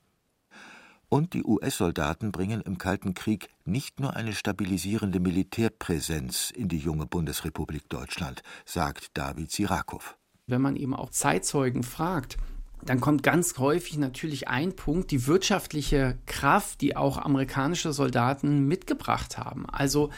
Und 1.09 1.33
die 1.33 1.43
US-Soldaten 1.43 2.31
bringen 2.31 2.61
im 2.61 2.79
Kalten 2.79 3.13
Krieg 3.13 3.49
nicht 3.65 3.99
nur 3.99 4.15
eine 4.15 4.33
stabilisierende 4.33 5.19
Militärpräsenz 5.19 6.49
in 6.49 6.69
die 6.69 6.79
junge 6.79 7.05
Bundesrepublik 7.05 7.87
Deutschland, 7.87 8.41
sagt 8.65 9.11
David 9.13 9.51
Sirakow. 9.51 10.17
Wenn 10.47 10.61
man 10.61 10.75
eben 10.75 10.95
auch 10.95 11.11
Zeitzeugen 11.11 11.83
fragt, 11.83 12.37
dann 12.85 12.99
kommt 12.99 13.23
ganz 13.23 13.57
häufig 13.59 13.97
natürlich 13.97 14.47
ein 14.47 14.75
Punkt, 14.75 15.11
die 15.11 15.27
wirtschaftliche 15.27 16.17
Kraft, 16.25 16.81
die 16.81 16.95
auch 16.95 17.17
amerikanische 17.17 17.93
Soldaten 17.93 18.67
mitgebracht 18.67 19.37
haben. 19.37 19.69
Also 19.69 20.09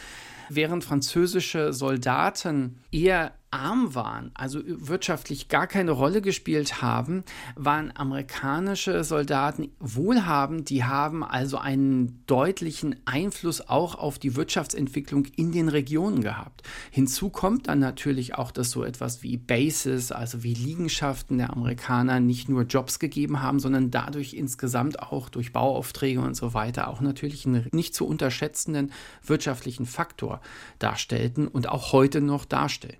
während 0.49 0.83
französische 0.83 1.73
Soldaten 1.73 2.79
eher 2.91 3.33
arm 3.55 3.95
waren, 3.95 4.31
also 4.33 4.59
wirtschaftlich 4.65 5.47
gar 5.47 5.65
keine 5.65 5.91
Rolle 5.91 6.21
gespielt 6.21 6.81
haben, 6.81 7.23
waren 7.55 7.95
amerikanische 7.95 9.03
Soldaten 9.05 9.69
wohlhabend, 9.79 10.69
die 10.69 10.83
haben 10.83 11.23
also 11.23 11.57
einen 11.57 12.21
deutlichen 12.27 12.97
Einfluss 13.05 13.69
auch 13.69 13.95
auf 13.95 14.19
die 14.19 14.35
Wirtschaftsentwicklung 14.35 15.25
in 15.37 15.53
den 15.53 15.69
Regionen 15.69 16.21
gehabt. 16.21 16.63
Hinzu 16.91 17.29
kommt 17.29 17.67
dann 17.69 17.79
natürlich 17.79 18.35
auch, 18.35 18.51
dass 18.51 18.71
so 18.71 18.83
etwas 18.83 19.23
wie 19.23 19.37
Bases, 19.37 20.11
also 20.11 20.43
wie 20.43 20.53
Liegenschaften 20.53 21.37
der 21.37 21.53
Amerikaner 21.53 22.19
nicht 22.19 22.49
nur 22.49 22.63
Jobs 22.63 22.99
gegeben 22.99 23.41
haben, 23.41 23.59
sondern 23.59 23.89
dadurch 23.89 24.33
insgesamt 24.33 24.99
auch 25.01 25.29
durch 25.29 25.53
Bauaufträge 25.53 26.19
und 26.19 26.35
so 26.35 26.53
weiter 26.53 26.89
auch 26.89 26.99
natürlich 26.99 27.45
einen 27.45 27.67
nicht 27.71 27.95
zu 27.95 28.05
unterschätzenden 28.05 28.91
wirtschaftlichen 29.23 29.85
Faktor 29.85 30.34
Kultur 30.35 30.39
darstellten 30.79 31.47
und 31.47 31.69
auch 31.69 31.93
heute 31.93 32.21
noch 32.21 32.45
darstellen. 32.45 32.97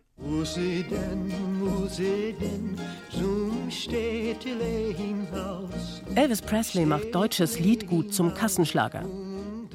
Elvis 6.16 6.42
Presley 6.42 6.86
macht 6.86 7.14
deutsches 7.14 7.60
Liedgut 7.60 8.14
zum 8.14 8.34
Kassenschlager. 8.34 9.06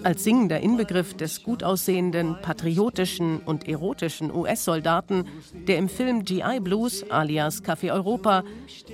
Als 0.02 0.24
singender 0.24 0.60
Inbegriff 0.60 1.14
des 1.14 1.42
gut 1.42 1.62
aussehenden, 1.62 2.36
patriotischen 2.40 3.40
und 3.40 3.68
erotischen 3.68 4.34
US-Soldaten, 4.34 5.26
der 5.68 5.76
im 5.76 5.90
Film 5.90 6.24
GI 6.24 6.60
Blues 6.60 7.04
alias 7.10 7.62
Café 7.62 7.92
Europa 7.92 8.42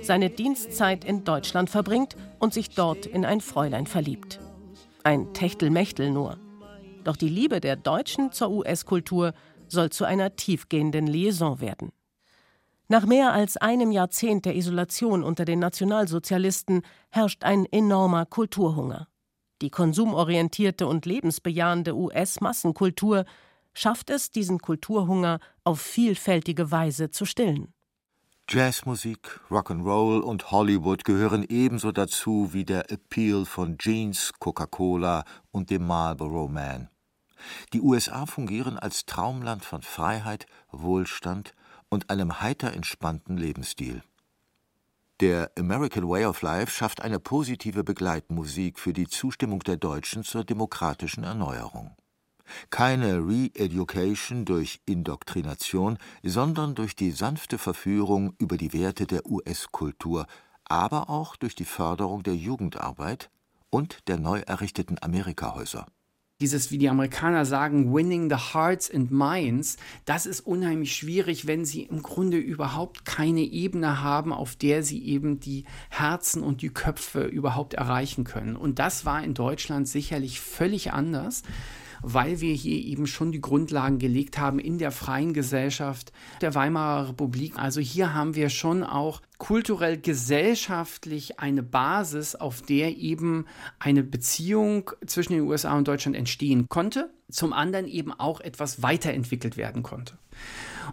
seine 0.01 0.29
Dienstzeit 0.29 1.05
in 1.05 1.23
Deutschland 1.23 1.69
verbringt 1.69 2.17
und 2.39 2.53
sich 2.53 2.71
dort 2.71 3.05
in 3.05 3.23
ein 3.23 3.39
Fräulein 3.39 3.87
verliebt. 3.87 4.41
Ein 5.03 5.33
Techtelmechtel 5.33 6.11
nur. 6.11 6.37
Doch 7.07 7.15
die 7.15 7.29
Liebe 7.29 7.61
der 7.61 7.77
Deutschen 7.77 8.33
zur 8.33 8.49
US-Kultur 8.49 9.33
soll 9.69 9.91
zu 9.91 10.03
einer 10.03 10.35
tiefgehenden 10.35 11.07
Liaison 11.07 11.61
werden. 11.61 11.93
Nach 12.89 13.05
mehr 13.05 13.31
als 13.31 13.55
einem 13.55 13.93
Jahrzehnt 13.93 14.43
der 14.43 14.57
Isolation 14.57 15.23
unter 15.23 15.45
den 15.45 15.59
Nationalsozialisten 15.59 16.81
herrscht 17.09 17.45
ein 17.45 17.65
enormer 17.65 18.25
Kulturhunger. 18.25 19.07
Die 19.61 19.69
konsumorientierte 19.69 20.85
und 20.85 21.05
lebensbejahende 21.05 21.95
US-Massenkultur 21.95 23.23
schafft 23.73 24.09
es, 24.09 24.29
diesen 24.29 24.59
Kulturhunger 24.59 25.39
auf 25.63 25.79
vielfältige 25.79 26.71
Weise 26.71 27.09
zu 27.09 27.23
stillen. 27.23 27.73
Jazzmusik, 28.49 29.39
Rock'n'Roll 29.49 30.19
und 30.19 30.51
Hollywood 30.51 31.05
gehören 31.05 31.45
ebenso 31.47 31.93
dazu 31.93 32.49
wie 32.51 32.65
der 32.65 32.91
Appeal 32.91 33.45
von 33.45 33.77
Jeans, 33.77 34.33
Coca-Cola 34.39 35.23
und 35.51 35.69
dem 35.69 35.87
Marlboro 35.87 36.49
Man. 36.49 36.89
Die 37.73 37.81
USA 37.81 38.25
fungieren 38.25 38.77
als 38.77 39.05
Traumland 39.05 39.63
von 39.63 39.81
Freiheit, 39.81 40.45
Wohlstand 40.71 41.53
und 41.89 42.09
einem 42.09 42.41
heiter 42.41 42.73
entspannten 42.73 43.37
Lebensstil. 43.37 44.03
Der 45.19 45.51
American 45.57 46.07
Way 46.07 46.25
of 46.25 46.43
Life 46.43 46.71
schafft 46.71 47.01
eine 47.01 47.19
positive 47.19 47.83
Begleitmusik 47.83 48.77
für 48.77 48.93
die 48.93 49.07
Zustimmung 49.07 49.61
der 49.61 49.77
Deutschen 49.77 50.23
zur 50.23 50.43
demokratischen 50.43 51.23
Erneuerung. 51.23 51.95
Keine 52.69 53.17
Re-Education 53.17 54.45
durch 54.45 54.79
Indoktrination, 54.85 55.97
sondern 56.23 56.75
durch 56.75 56.95
die 56.95 57.11
sanfte 57.11 57.57
Verführung 57.57 58.35
über 58.37 58.57
die 58.57 58.73
Werte 58.73 59.07
der 59.07 59.25
US-Kultur, 59.25 60.27
aber 60.65 61.09
auch 61.09 61.35
durch 61.35 61.55
die 61.55 61.65
Förderung 61.65 62.21
der 62.23 62.35
Jugendarbeit 62.35 63.31
und 63.69 64.07
der 64.07 64.19
neu 64.19 64.41
errichteten 64.41 64.97
Amerikahäuser 65.01 65.87
dieses, 66.39 66.69
wie 66.69 66.77
die 66.77 66.89
Amerikaner 66.89 67.45
sagen, 67.45 67.93
winning 67.93 68.29
the 68.29 68.53
hearts 68.53 68.91
and 68.93 69.09
minds, 69.09 69.77
das 70.05 70.27
ist 70.27 70.41
unheimlich 70.41 70.95
schwierig, 70.95 71.47
wenn 71.47 71.65
sie 71.65 71.83
im 71.83 72.03
Grunde 72.03 72.37
überhaupt 72.37 73.05
keine 73.05 73.41
Ebene 73.41 74.03
haben, 74.03 74.31
auf 74.31 74.55
der 74.55 74.83
sie 74.83 75.03
eben 75.03 75.39
die 75.39 75.65
Herzen 75.89 76.43
und 76.43 76.61
die 76.61 76.69
Köpfe 76.69 77.23
überhaupt 77.23 77.73
erreichen 77.73 78.23
können. 78.23 78.55
Und 78.55 78.77
das 78.77 79.03
war 79.03 79.23
in 79.23 79.33
Deutschland 79.33 79.87
sicherlich 79.87 80.39
völlig 80.39 80.93
anders 80.93 81.41
weil 82.01 82.41
wir 82.41 82.53
hier 82.53 82.83
eben 82.83 83.07
schon 83.07 83.31
die 83.31 83.41
Grundlagen 83.41 83.99
gelegt 83.99 84.37
haben 84.37 84.59
in 84.59 84.77
der 84.77 84.91
freien 84.91 85.33
Gesellschaft 85.33 86.11
der 86.41 86.55
Weimarer 86.55 87.09
Republik. 87.09 87.57
Also 87.57 87.81
hier 87.81 88.13
haben 88.13 88.35
wir 88.35 88.49
schon 88.49 88.83
auch 88.83 89.21
kulturell 89.37 89.97
gesellschaftlich 89.97 91.39
eine 91.39 91.63
Basis, 91.63 92.35
auf 92.35 92.61
der 92.61 92.97
eben 92.97 93.45
eine 93.79 94.03
Beziehung 94.03 94.91
zwischen 95.05 95.33
den 95.33 95.43
USA 95.43 95.77
und 95.77 95.87
Deutschland 95.87 96.15
entstehen 96.15 96.67
konnte, 96.69 97.11
zum 97.29 97.53
anderen 97.53 97.87
eben 97.87 98.11
auch 98.11 98.41
etwas 98.41 98.81
weiterentwickelt 98.81 99.57
werden 99.57 99.83
konnte. 99.83 100.17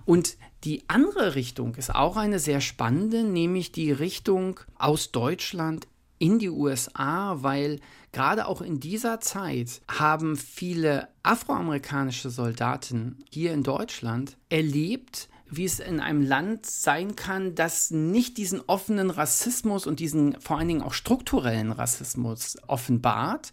Und 0.05 0.37
die 0.65 0.83
andere 0.89 1.35
Richtung 1.35 1.75
ist 1.75 1.95
auch 1.95 2.17
eine 2.17 2.39
sehr 2.39 2.61
spannende, 2.61 3.23
nämlich 3.23 3.73
die 3.73 3.93
Richtung 3.93 4.61
aus 4.79 5.13
Deutschland 5.13 5.87
in 6.19 6.39
die 6.39 6.51
USA, 6.51 7.43
weil 7.43 7.81
gerade 8.13 8.47
auch 8.47 8.63
in 8.63 8.81
dieser 8.81 9.21
Zeit 9.21 9.83
haben 9.89 10.37
viele 10.37 11.09
afroamerikanische 11.23 12.31
Soldaten 12.31 13.25
hier 13.31 13.53
in 13.53 13.63
Deutschland 13.63 14.37
erlebt, 14.49 15.29
wie 15.51 15.65
es 15.65 15.81
in 15.81 16.01
einem 16.01 16.23
Land 16.23 16.67
sein 16.67 17.17
kann, 17.17 17.55
das 17.55 17.91
nicht 17.91 18.39
diesen 18.39 18.61
offenen 18.67 19.11
Rassismus 19.11 19.87
und 19.87 20.01
diesen 20.01 20.41
vor 20.41 20.59
allen 20.59 20.69
Dingen 20.69 20.83
auch 20.83 20.95
strukturellen 20.95 21.73
Rassismus 21.73 22.57
offenbart, 22.67 23.53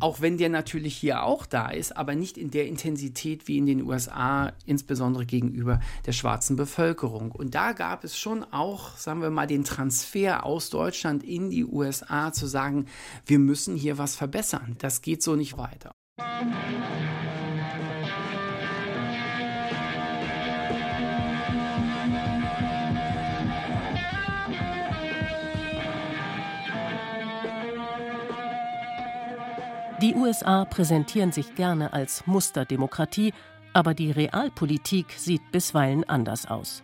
auch 0.00 0.20
wenn 0.20 0.38
der 0.38 0.48
natürlich 0.48 0.96
hier 0.96 1.22
auch 1.22 1.46
da 1.46 1.68
ist, 1.68 1.96
aber 1.96 2.14
nicht 2.14 2.36
in 2.36 2.50
der 2.50 2.66
Intensität 2.66 3.48
wie 3.48 3.58
in 3.58 3.66
den 3.66 3.82
USA, 3.82 4.52
insbesondere 4.66 5.26
gegenüber 5.26 5.80
der 6.06 6.12
schwarzen 6.12 6.56
Bevölkerung. 6.56 7.32
Und 7.32 7.54
da 7.54 7.72
gab 7.72 8.04
es 8.04 8.18
schon 8.18 8.44
auch, 8.44 8.96
sagen 8.96 9.22
wir 9.22 9.30
mal, 9.30 9.46
den 9.46 9.64
Transfer 9.64 10.44
aus 10.44 10.70
Deutschland 10.70 11.22
in 11.22 11.50
die 11.50 11.64
USA 11.64 12.32
zu 12.32 12.46
sagen, 12.46 12.86
wir 13.26 13.38
müssen 13.38 13.76
hier 13.76 13.98
was 13.98 14.16
verbessern. 14.16 14.76
Das 14.78 15.02
geht 15.02 15.22
so 15.22 15.36
nicht 15.36 15.56
weiter. 15.56 15.92
Die 30.04 30.14
USA 30.14 30.66
präsentieren 30.66 31.32
sich 31.32 31.54
gerne 31.54 31.94
als 31.94 32.26
Musterdemokratie, 32.26 33.32
aber 33.72 33.94
die 33.94 34.10
Realpolitik 34.10 35.06
sieht 35.16 35.50
bisweilen 35.50 36.06
anders 36.06 36.44
aus. 36.44 36.82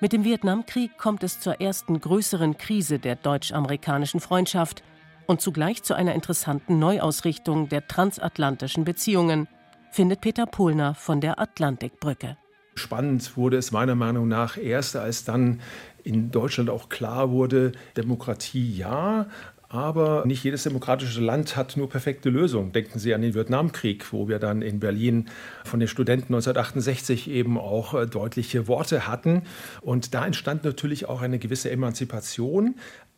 Mit 0.00 0.14
dem 0.14 0.24
Vietnamkrieg 0.24 0.96
kommt 0.96 1.22
es 1.22 1.38
zur 1.38 1.60
ersten 1.60 2.00
größeren 2.00 2.56
Krise 2.56 2.98
der 2.98 3.16
deutsch-amerikanischen 3.16 4.20
Freundschaft 4.20 4.82
und 5.26 5.42
zugleich 5.42 5.82
zu 5.82 5.92
einer 5.92 6.14
interessanten 6.14 6.78
Neuausrichtung 6.78 7.68
der 7.68 7.88
transatlantischen 7.88 8.86
Beziehungen, 8.86 9.46
findet 9.90 10.22
Peter 10.22 10.46
Pohlner 10.46 10.94
von 10.94 11.20
der 11.20 11.38
Atlantikbrücke. 11.38 12.38
Spannend 12.74 13.36
wurde 13.36 13.58
es 13.58 13.70
meiner 13.70 13.94
Meinung 13.94 14.28
nach 14.28 14.56
erst, 14.56 14.96
als 14.96 15.24
dann 15.24 15.60
in 16.02 16.30
Deutschland 16.30 16.70
auch 16.70 16.88
klar 16.88 17.30
wurde, 17.30 17.72
Demokratie 17.96 18.76
ja, 18.76 19.26
aber 19.74 20.24
nicht 20.24 20.44
jedes 20.44 20.62
demokratische 20.62 21.20
Land 21.20 21.56
hat 21.56 21.76
nur 21.76 21.88
perfekte 21.88 22.30
Lösungen. 22.30 22.70
Denken 22.70 23.00
Sie 23.00 23.12
an 23.12 23.22
den 23.22 23.34
Vietnamkrieg, 23.34 24.12
wo 24.12 24.28
wir 24.28 24.38
dann 24.38 24.62
in 24.62 24.78
Berlin 24.78 25.28
von 25.64 25.80
den 25.80 25.88
Studenten 25.88 26.32
1968 26.32 27.28
eben 27.28 27.58
auch 27.58 27.92
äh, 27.92 28.06
deutliche 28.06 28.68
Worte 28.68 29.08
hatten. 29.08 29.42
Und 29.80 30.14
da 30.14 30.24
entstand 30.24 30.62
natürlich 30.62 31.08
auch 31.08 31.22
eine 31.22 31.40
gewisse 31.40 31.72
Emanzipation. 31.72 32.76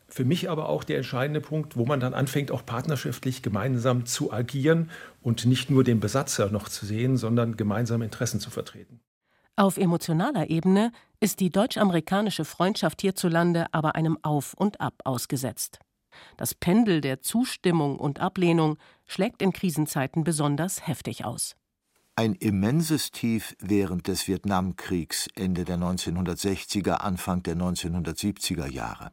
Für 0.08 0.24
mich 0.24 0.48
aber 0.48 0.70
auch 0.70 0.82
der 0.82 0.96
entscheidende 0.96 1.42
Punkt, 1.42 1.76
wo 1.76 1.84
man 1.84 2.00
dann 2.00 2.14
anfängt, 2.14 2.50
auch 2.50 2.64
partnerschaftlich 2.64 3.42
gemeinsam 3.42 4.06
zu 4.06 4.32
agieren 4.32 4.90
und 5.20 5.44
nicht 5.44 5.68
nur 5.68 5.84
den 5.84 6.00
Besatzer 6.00 6.50
noch 6.50 6.70
zu 6.70 6.86
sehen, 6.86 7.18
sondern 7.18 7.58
gemeinsame 7.58 8.06
Interessen 8.06 8.40
zu 8.40 8.48
vertreten. 8.48 9.00
Auf 9.56 9.76
emotionaler 9.76 10.48
Ebene 10.48 10.90
ist 11.20 11.40
die 11.40 11.50
deutsch-amerikanische 11.50 12.46
Freundschaft 12.46 13.02
hierzulande 13.02 13.66
aber 13.72 13.94
einem 13.94 14.16
Auf 14.22 14.54
und 14.54 14.80
Ab 14.80 14.94
ausgesetzt. 15.04 15.80
Das 16.36 16.54
Pendel 16.54 17.00
der 17.00 17.20
Zustimmung 17.20 17.98
und 17.98 18.20
Ablehnung 18.20 18.78
schlägt 19.06 19.42
in 19.42 19.52
Krisenzeiten 19.52 20.24
besonders 20.24 20.86
heftig 20.86 21.24
aus. 21.24 21.56
Ein 22.18 22.34
immenses 22.34 23.10
Tief 23.10 23.54
während 23.60 24.08
des 24.08 24.26
Vietnamkriegs 24.26 25.28
Ende 25.34 25.64
der 25.66 25.76
1960er, 25.76 26.92
Anfang 26.92 27.42
der 27.42 27.56
1970er 27.56 28.66
Jahre. 28.66 29.12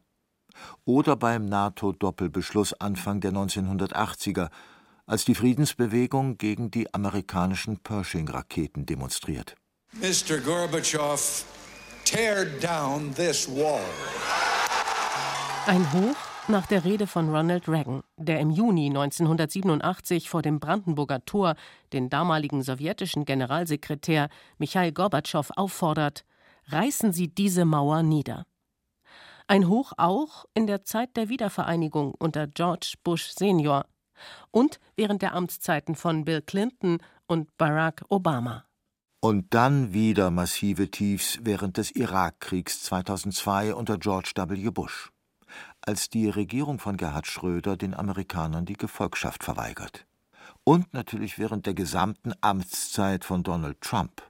Oder 0.84 1.16
beim 1.16 1.44
NATO-Doppelbeschluss 1.44 2.72
Anfang 2.74 3.20
der 3.20 3.32
1980er, 3.32 4.48
als 5.06 5.24
die 5.26 5.34
Friedensbewegung 5.34 6.38
gegen 6.38 6.70
die 6.70 6.94
amerikanischen 6.94 7.78
Pershing-Raketen 7.78 8.86
demonstriert. 8.86 9.54
Mr. 9.92 10.38
Gorbatschow, 10.38 11.44
tear 12.04 12.46
down 12.46 13.14
this 13.14 13.46
wall. 13.48 13.84
Ein 15.66 15.92
Hoch 15.92 16.16
nach 16.48 16.66
der 16.66 16.84
Rede 16.84 17.06
von 17.06 17.34
Ronald 17.34 17.68
Reagan, 17.68 18.02
der 18.16 18.40
im 18.40 18.50
Juni 18.50 18.86
1987 18.88 20.28
vor 20.28 20.42
dem 20.42 20.60
Brandenburger 20.60 21.24
Tor 21.24 21.54
den 21.92 22.10
damaligen 22.10 22.62
sowjetischen 22.62 23.24
Generalsekretär 23.24 24.28
Michail 24.58 24.92
Gorbatschow 24.92 25.50
auffordert, 25.56 26.24
reißen 26.68 27.12
Sie 27.12 27.28
diese 27.28 27.64
Mauer 27.64 28.02
nieder. 28.02 28.44
Ein 29.46 29.68
Hoch 29.68 29.92
auch 29.96 30.44
in 30.54 30.66
der 30.66 30.84
Zeit 30.84 31.16
der 31.16 31.28
Wiedervereinigung 31.28 32.14
unter 32.18 32.46
George 32.46 32.94
Bush 33.02 33.30
Senior 33.30 33.86
und 34.50 34.80
während 34.96 35.22
der 35.22 35.34
Amtszeiten 35.34 35.94
von 35.94 36.24
Bill 36.24 36.42
Clinton 36.42 36.98
und 37.26 37.56
Barack 37.56 38.04
Obama. 38.08 38.64
Und 39.20 39.54
dann 39.54 39.94
wieder 39.94 40.30
massive 40.30 40.90
Tiefs 40.90 41.38
während 41.42 41.78
des 41.78 41.90
Irakkriegs 41.92 42.82
2002 42.82 43.74
unter 43.74 43.96
George 43.96 44.32
W. 44.36 44.70
Bush 44.70 45.13
als 45.86 46.08
die 46.08 46.28
Regierung 46.28 46.78
von 46.78 46.96
Gerhard 46.96 47.26
Schröder 47.26 47.76
den 47.76 47.94
Amerikanern 47.94 48.64
die 48.64 48.74
Gefolgschaft 48.74 49.44
verweigert. 49.44 50.06
und 50.64 50.92
natürlich 50.94 51.38
während 51.38 51.66
der 51.66 51.74
gesamten 51.74 52.32
Amtszeit 52.40 53.24
von 53.24 53.42
Donald 53.42 53.80
Trump. 53.80 54.22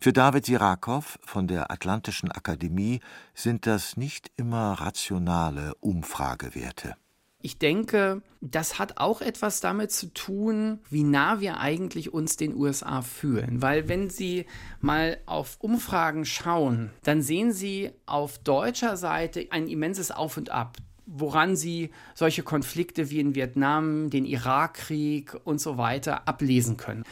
Für 0.00 0.12
David 0.12 0.46
Sirakow 0.46 1.18
von 1.22 1.46
der 1.46 1.70
Atlantischen 1.70 2.32
Akademie 2.32 3.00
sind 3.34 3.66
das 3.66 3.96
nicht 3.96 4.32
immer 4.36 4.72
rationale 4.72 5.74
Umfragewerte. 5.76 6.96
Ich 7.42 7.58
denke, 7.58 8.22
das 8.40 8.78
hat 8.78 8.98
auch 8.98 9.22
etwas 9.22 9.60
damit 9.60 9.92
zu 9.92 10.12
tun, 10.12 10.80
wie 10.90 11.04
nah 11.04 11.40
wir 11.40 11.58
eigentlich 11.58 12.12
uns 12.12 12.36
den 12.36 12.54
USA 12.54 13.00
fühlen. 13.00 13.62
Weil 13.62 13.88
wenn 13.88 14.10
Sie 14.10 14.46
mal 14.80 15.18
auf 15.26 15.56
Umfragen 15.60 16.24
schauen, 16.26 16.90
dann 17.02 17.22
sehen 17.22 17.52
Sie 17.52 17.90
auf 18.04 18.38
deutscher 18.38 18.96
Seite 18.96 19.46
ein 19.50 19.68
immenses 19.68 20.10
Auf 20.10 20.36
und 20.36 20.50
Ab 20.50 20.76
woran 21.12 21.56
sie 21.56 21.90
solche 22.14 22.44
Konflikte 22.44 23.10
wie 23.10 23.18
in 23.18 23.34
Vietnam, 23.34 24.10
den 24.10 24.24
Irakkrieg 24.24 25.36
und 25.44 25.60
so 25.60 25.76
weiter 25.76 26.28
ablesen 26.28 26.76
können. 26.76 27.02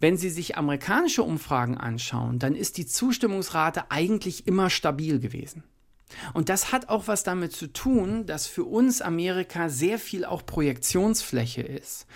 Wenn 0.00 0.16
Sie 0.16 0.30
sich 0.30 0.58
amerikanische 0.58 1.22
Umfragen 1.22 1.78
anschauen, 1.78 2.40
dann 2.40 2.56
ist 2.56 2.76
die 2.76 2.86
Zustimmungsrate 2.86 3.92
eigentlich 3.92 4.48
immer 4.48 4.68
stabil 4.68 5.20
gewesen. 5.20 5.62
Und 6.34 6.48
das 6.48 6.72
hat 6.72 6.88
auch 6.88 7.08
was 7.08 7.22
damit 7.22 7.52
zu 7.52 7.72
tun, 7.72 8.26
dass 8.26 8.46
für 8.46 8.64
uns 8.64 9.00
Amerika 9.02 9.68
sehr 9.68 9.98
viel 9.98 10.24
auch 10.24 10.44
Projektionsfläche 10.44 11.62
ist. 11.62 12.06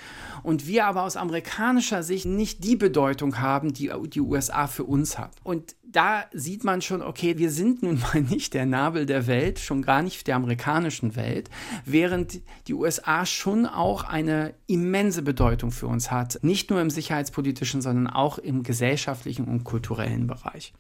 Und 0.43 0.67
wir 0.67 0.87
aber 0.87 1.03
aus 1.03 1.17
amerikanischer 1.17 2.03
Sicht 2.03 2.27
nicht 2.27 2.65
die 2.65 2.77
Bedeutung 2.77 3.41
haben, 3.41 3.73
die 3.73 3.91
die 4.07 4.21
USA 4.21 4.67
für 4.67 4.85
uns 4.85 5.19
hat. 5.19 5.33
Und 5.43 5.77
da 5.83 6.25
sieht 6.33 6.65
man 6.65 6.83
schon, 6.83 7.01
okay, 7.01 7.39
wir 7.39 7.51
sind 7.51 7.83
nun 7.83 7.99
mal 8.13 8.23
nicht 8.23 8.55
der 8.55 8.67
Nabel 8.67 9.07
der 9.07 9.27
Welt, 9.27 9.59
schon 9.59 9.83
gar 9.83 10.03
nicht 10.03 10.27
der 10.27 10.37
amerikanischen 10.37 11.17
Welt, 11.17 11.51
während 11.85 12.41
die 12.69 12.75
USA 12.75 13.25
schon 13.25 13.67
auch 13.67 14.05
eine 14.05 14.55
immense 14.67 15.23
Bedeutung 15.23 15.71
für 15.71 15.87
uns 15.87 16.11
hat. 16.11 16.39
Nicht 16.43 16.71
nur 16.71 16.81
im 16.81 16.91
sicherheitspolitischen, 16.91 17.81
sondern 17.81 18.09
auch 18.09 18.39
im 18.39 18.63
gesellschaftlichen 18.63 19.47
und 19.47 19.65
kulturellen 19.65 20.27
Bereich. 20.27 20.73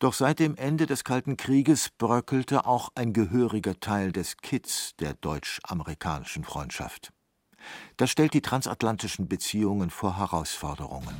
Doch 0.00 0.14
seit 0.14 0.38
dem 0.38 0.56
Ende 0.56 0.86
des 0.86 1.04
Kalten 1.04 1.36
Krieges 1.36 1.90
bröckelte 1.90 2.64
auch 2.64 2.88
ein 2.94 3.12
gehöriger 3.12 3.78
Teil 3.80 4.12
des 4.12 4.38
Kitts 4.38 4.96
der 4.98 5.12
deutsch-amerikanischen 5.12 6.42
Freundschaft. 6.42 7.12
Das 7.98 8.10
stellt 8.10 8.32
die 8.32 8.40
transatlantischen 8.40 9.28
Beziehungen 9.28 9.90
vor 9.90 10.16
Herausforderungen. 10.16 11.14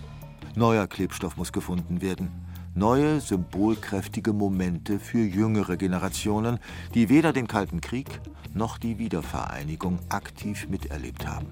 Neuer 0.55 0.87
Klebstoff 0.87 1.37
muss 1.37 1.53
gefunden 1.53 2.01
werden. 2.01 2.31
Neue, 2.75 3.21
symbolkräftige 3.21 4.33
Momente 4.33 4.99
für 4.99 5.27
jüngere 5.27 5.77
Generationen, 5.77 6.59
die 6.95 7.11
weder 7.11 7.35
den 7.35 7.49
Kalten 7.49 7.83
Krieg 7.83 8.09
noch 8.55 8.79
die 8.79 8.99
Wiedervereinigung 8.99 9.99
aktiv 10.09 10.69
miterlebt 10.71 11.27
haben. 11.27 11.49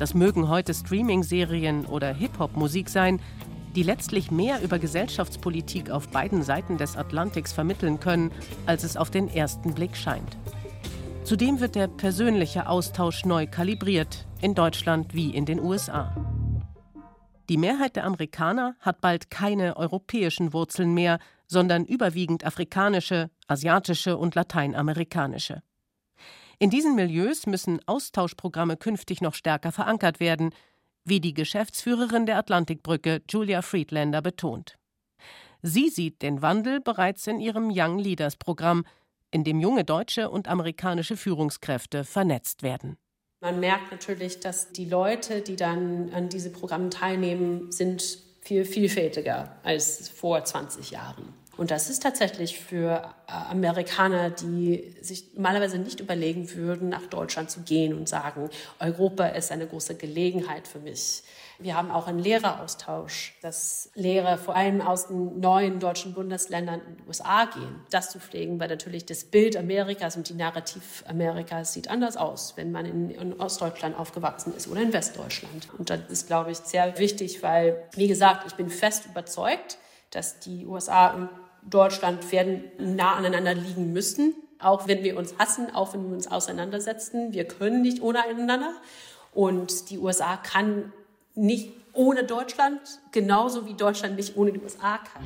Das 0.00 0.12
mögen 0.12 0.48
heute 0.48 0.74
Streaming-Serien 0.74 1.86
oder 1.86 2.12
Hip-Hop-Musik 2.12 2.88
sein, 2.88 3.20
die 3.74 3.82
letztlich 3.82 4.30
mehr 4.30 4.62
über 4.62 4.78
Gesellschaftspolitik 4.78 5.90
auf 5.90 6.08
beiden 6.08 6.42
Seiten 6.42 6.78
des 6.78 6.96
Atlantiks 6.96 7.52
vermitteln 7.52 8.00
können, 8.00 8.30
als 8.66 8.84
es 8.84 8.96
auf 8.96 9.10
den 9.10 9.28
ersten 9.28 9.74
Blick 9.74 9.96
scheint. 9.96 10.36
Zudem 11.24 11.60
wird 11.60 11.74
der 11.74 11.88
persönliche 11.88 12.68
Austausch 12.68 13.24
neu 13.24 13.46
kalibriert, 13.46 14.26
in 14.40 14.54
Deutschland 14.54 15.14
wie 15.14 15.30
in 15.34 15.46
den 15.46 15.58
USA. 15.58 16.14
Die 17.48 17.56
Mehrheit 17.56 17.96
der 17.96 18.04
Amerikaner 18.04 18.76
hat 18.80 19.00
bald 19.00 19.30
keine 19.30 19.76
europäischen 19.76 20.52
Wurzeln 20.52 20.94
mehr, 20.94 21.18
sondern 21.46 21.84
überwiegend 21.84 22.44
afrikanische, 22.44 23.30
asiatische 23.48 24.16
und 24.16 24.34
lateinamerikanische. 24.34 25.62
In 26.58 26.70
diesen 26.70 26.94
Milieus 26.94 27.46
müssen 27.46 27.80
Austauschprogramme 27.86 28.76
künftig 28.76 29.20
noch 29.20 29.34
stärker 29.34 29.72
verankert 29.72 30.20
werden, 30.20 30.50
wie 31.04 31.20
die 31.20 31.34
Geschäftsführerin 31.34 32.26
der 32.26 32.38
Atlantikbrücke 32.38 33.22
Julia 33.28 33.62
Friedlander 33.62 34.22
betont. 34.22 34.76
Sie 35.62 35.88
sieht 35.88 36.22
den 36.22 36.42
Wandel 36.42 36.80
bereits 36.80 37.26
in 37.26 37.40
ihrem 37.40 37.70
Young 37.72 37.98
Leaders 37.98 38.36
Programm, 38.36 38.84
in 39.30 39.44
dem 39.44 39.60
junge 39.60 39.84
deutsche 39.84 40.30
und 40.30 40.48
amerikanische 40.48 41.16
Führungskräfte 41.16 42.04
vernetzt 42.04 42.62
werden. 42.62 42.96
Man 43.40 43.60
merkt 43.60 43.90
natürlich, 43.90 44.40
dass 44.40 44.72
die 44.72 44.86
Leute, 44.86 45.42
die 45.42 45.56
dann 45.56 46.10
an 46.12 46.28
diesen 46.28 46.52
Programmen 46.52 46.90
teilnehmen, 46.90 47.70
sind 47.72 48.18
viel 48.40 48.64
vielfältiger 48.64 49.56
als 49.62 50.08
vor 50.08 50.44
20 50.44 50.90
Jahren. 50.90 51.34
Und 51.56 51.70
das 51.70 51.90
ist 51.90 52.02
tatsächlich 52.02 52.58
für 52.58 53.14
äh, 53.26 53.32
Amerikaner, 53.32 54.30
die 54.30 54.96
sich 55.00 55.34
normalerweise 55.34 55.78
nicht 55.78 56.00
überlegen 56.00 56.52
würden, 56.54 56.88
nach 56.88 57.06
Deutschland 57.06 57.50
zu 57.50 57.60
gehen 57.60 57.94
und 57.94 58.08
sagen, 58.08 58.50
Europa 58.80 59.26
ist 59.26 59.52
eine 59.52 59.66
große 59.66 59.94
Gelegenheit 59.94 60.66
für 60.66 60.80
mich. 60.80 61.22
Wir 61.60 61.76
haben 61.76 61.92
auch 61.92 62.08
einen 62.08 62.18
Lehreraustausch, 62.18 63.36
dass 63.40 63.90
Lehrer 63.94 64.38
vor 64.38 64.56
allem 64.56 64.80
aus 64.80 65.06
den 65.06 65.38
neuen 65.38 65.78
deutschen 65.78 66.12
Bundesländern 66.12 66.80
in 66.80 66.96
die 66.96 67.02
USA 67.06 67.44
gehen, 67.44 67.80
das 67.90 68.10
zu 68.10 68.18
pflegen, 68.18 68.58
weil 68.58 68.68
natürlich 68.68 69.06
das 69.06 69.24
Bild 69.24 69.56
Amerikas 69.56 70.16
und 70.16 70.28
die 70.28 70.34
Narrativ 70.34 71.04
Amerikas 71.06 71.72
sieht 71.72 71.88
anders 71.88 72.16
aus, 72.16 72.54
wenn 72.56 72.72
man 72.72 72.86
in, 72.86 73.10
in 73.10 73.40
Ostdeutschland 73.40 73.96
aufgewachsen 73.96 74.52
ist 74.56 74.66
oder 74.66 74.82
in 74.82 74.92
Westdeutschland. 74.92 75.68
Und 75.78 75.90
das 75.90 76.00
ist, 76.08 76.26
glaube 76.26 76.50
ich, 76.50 76.58
sehr 76.58 76.98
wichtig, 76.98 77.42
weil, 77.44 77.84
wie 77.94 78.08
gesagt, 78.08 78.46
ich 78.48 78.54
bin 78.54 78.68
fest 78.68 79.06
überzeugt, 79.06 79.78
dass 80.10 80.40
die 80.40 80.66
USA 80.66 81.08
und 81.14 81.28
Deutschland 81.70 82.30
werden 82.32 82.64
nah 82.78 83.14
aneinander 83.14 83.54
liegen 83.54 83.92
müssen, 83.92 84.34
auch 84.58 84.86
wenn 84.86 85.02
wir 85.02 85.16
uns 85.16 85.34
hassen, 85.38 85.74
auch 85.74 85.94
wenn 85.94 86.06
wir 86.08 86.14
uns 86.14 86.26
auseinandersetzen. 86.26 87.32
Wir 87.32 87.44
können 87.44 87.82
nicht 87.82 88.02
ohne 88.02 88.22
einander. 88.22 88.74
Und 89.32 89.90
die 89.90 89.98
USA 89.98 90.36
kann 90.36 90.92
nicht 91.34 91.72
ohne 91.92 92.24
Deutschland, 92.24 92.80
genauso 93.12 93.66
wie 93.66 93.74
Deutschland 93.74 94.16
nicht 94.16 94.36
ohne 94.36 94.52
die 94.52 94.60
USA 94.60 94.98
kann. 94.98 95.22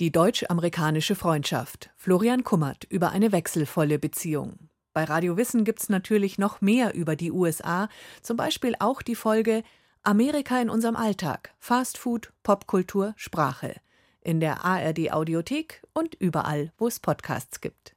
Die 0.00 0.12
deutsch-amerikanische 0.12 1.14
Freundschaft. 1.14 1.90
Florian 1.96 2.44
Kummert 2.44 2.84
über 2.84 3.10
eine 3.10 3.32
wechselvolle 3.32 3.98
Beziehung. 3.98 4.70
Bei 4.92 5.04
Radio 5.04 5.36
Wissen 5.36 5.64
gibt 5.64 5.80
es 5.82 5.88
natürlich 5.88 6.38
noch 6.38 6.60
mehr 6.60 6.94
über 6.94 7.16
die 7.16 7.30
USA, 7.30 7.88
zum 8.22 8.36
Beispiel 8.36 8.74
auch 8.80 9.02
die 9.02 9.14
Folge 9.14 9.62
Amerika 10.02 10.58
in 10.58 10.70
unserem 10.70 10.96
Alltag. 10.96 11.52
Fast 11.58 11.98
Food, 11.98 12.32
Popkultur, 12.42 13.12
Sprache. 13.16 13.76
In 14.22 14.40
der 14.40 14.64
ARD 14.64 15.12
Audiothek 15.12 15.82
und 15.92 16.14
überall, 16.14 16.72
wo 16.78 16.86
es 16.86 17.00
Podcasts 17.00 17.60
gibt. 17.60 17.94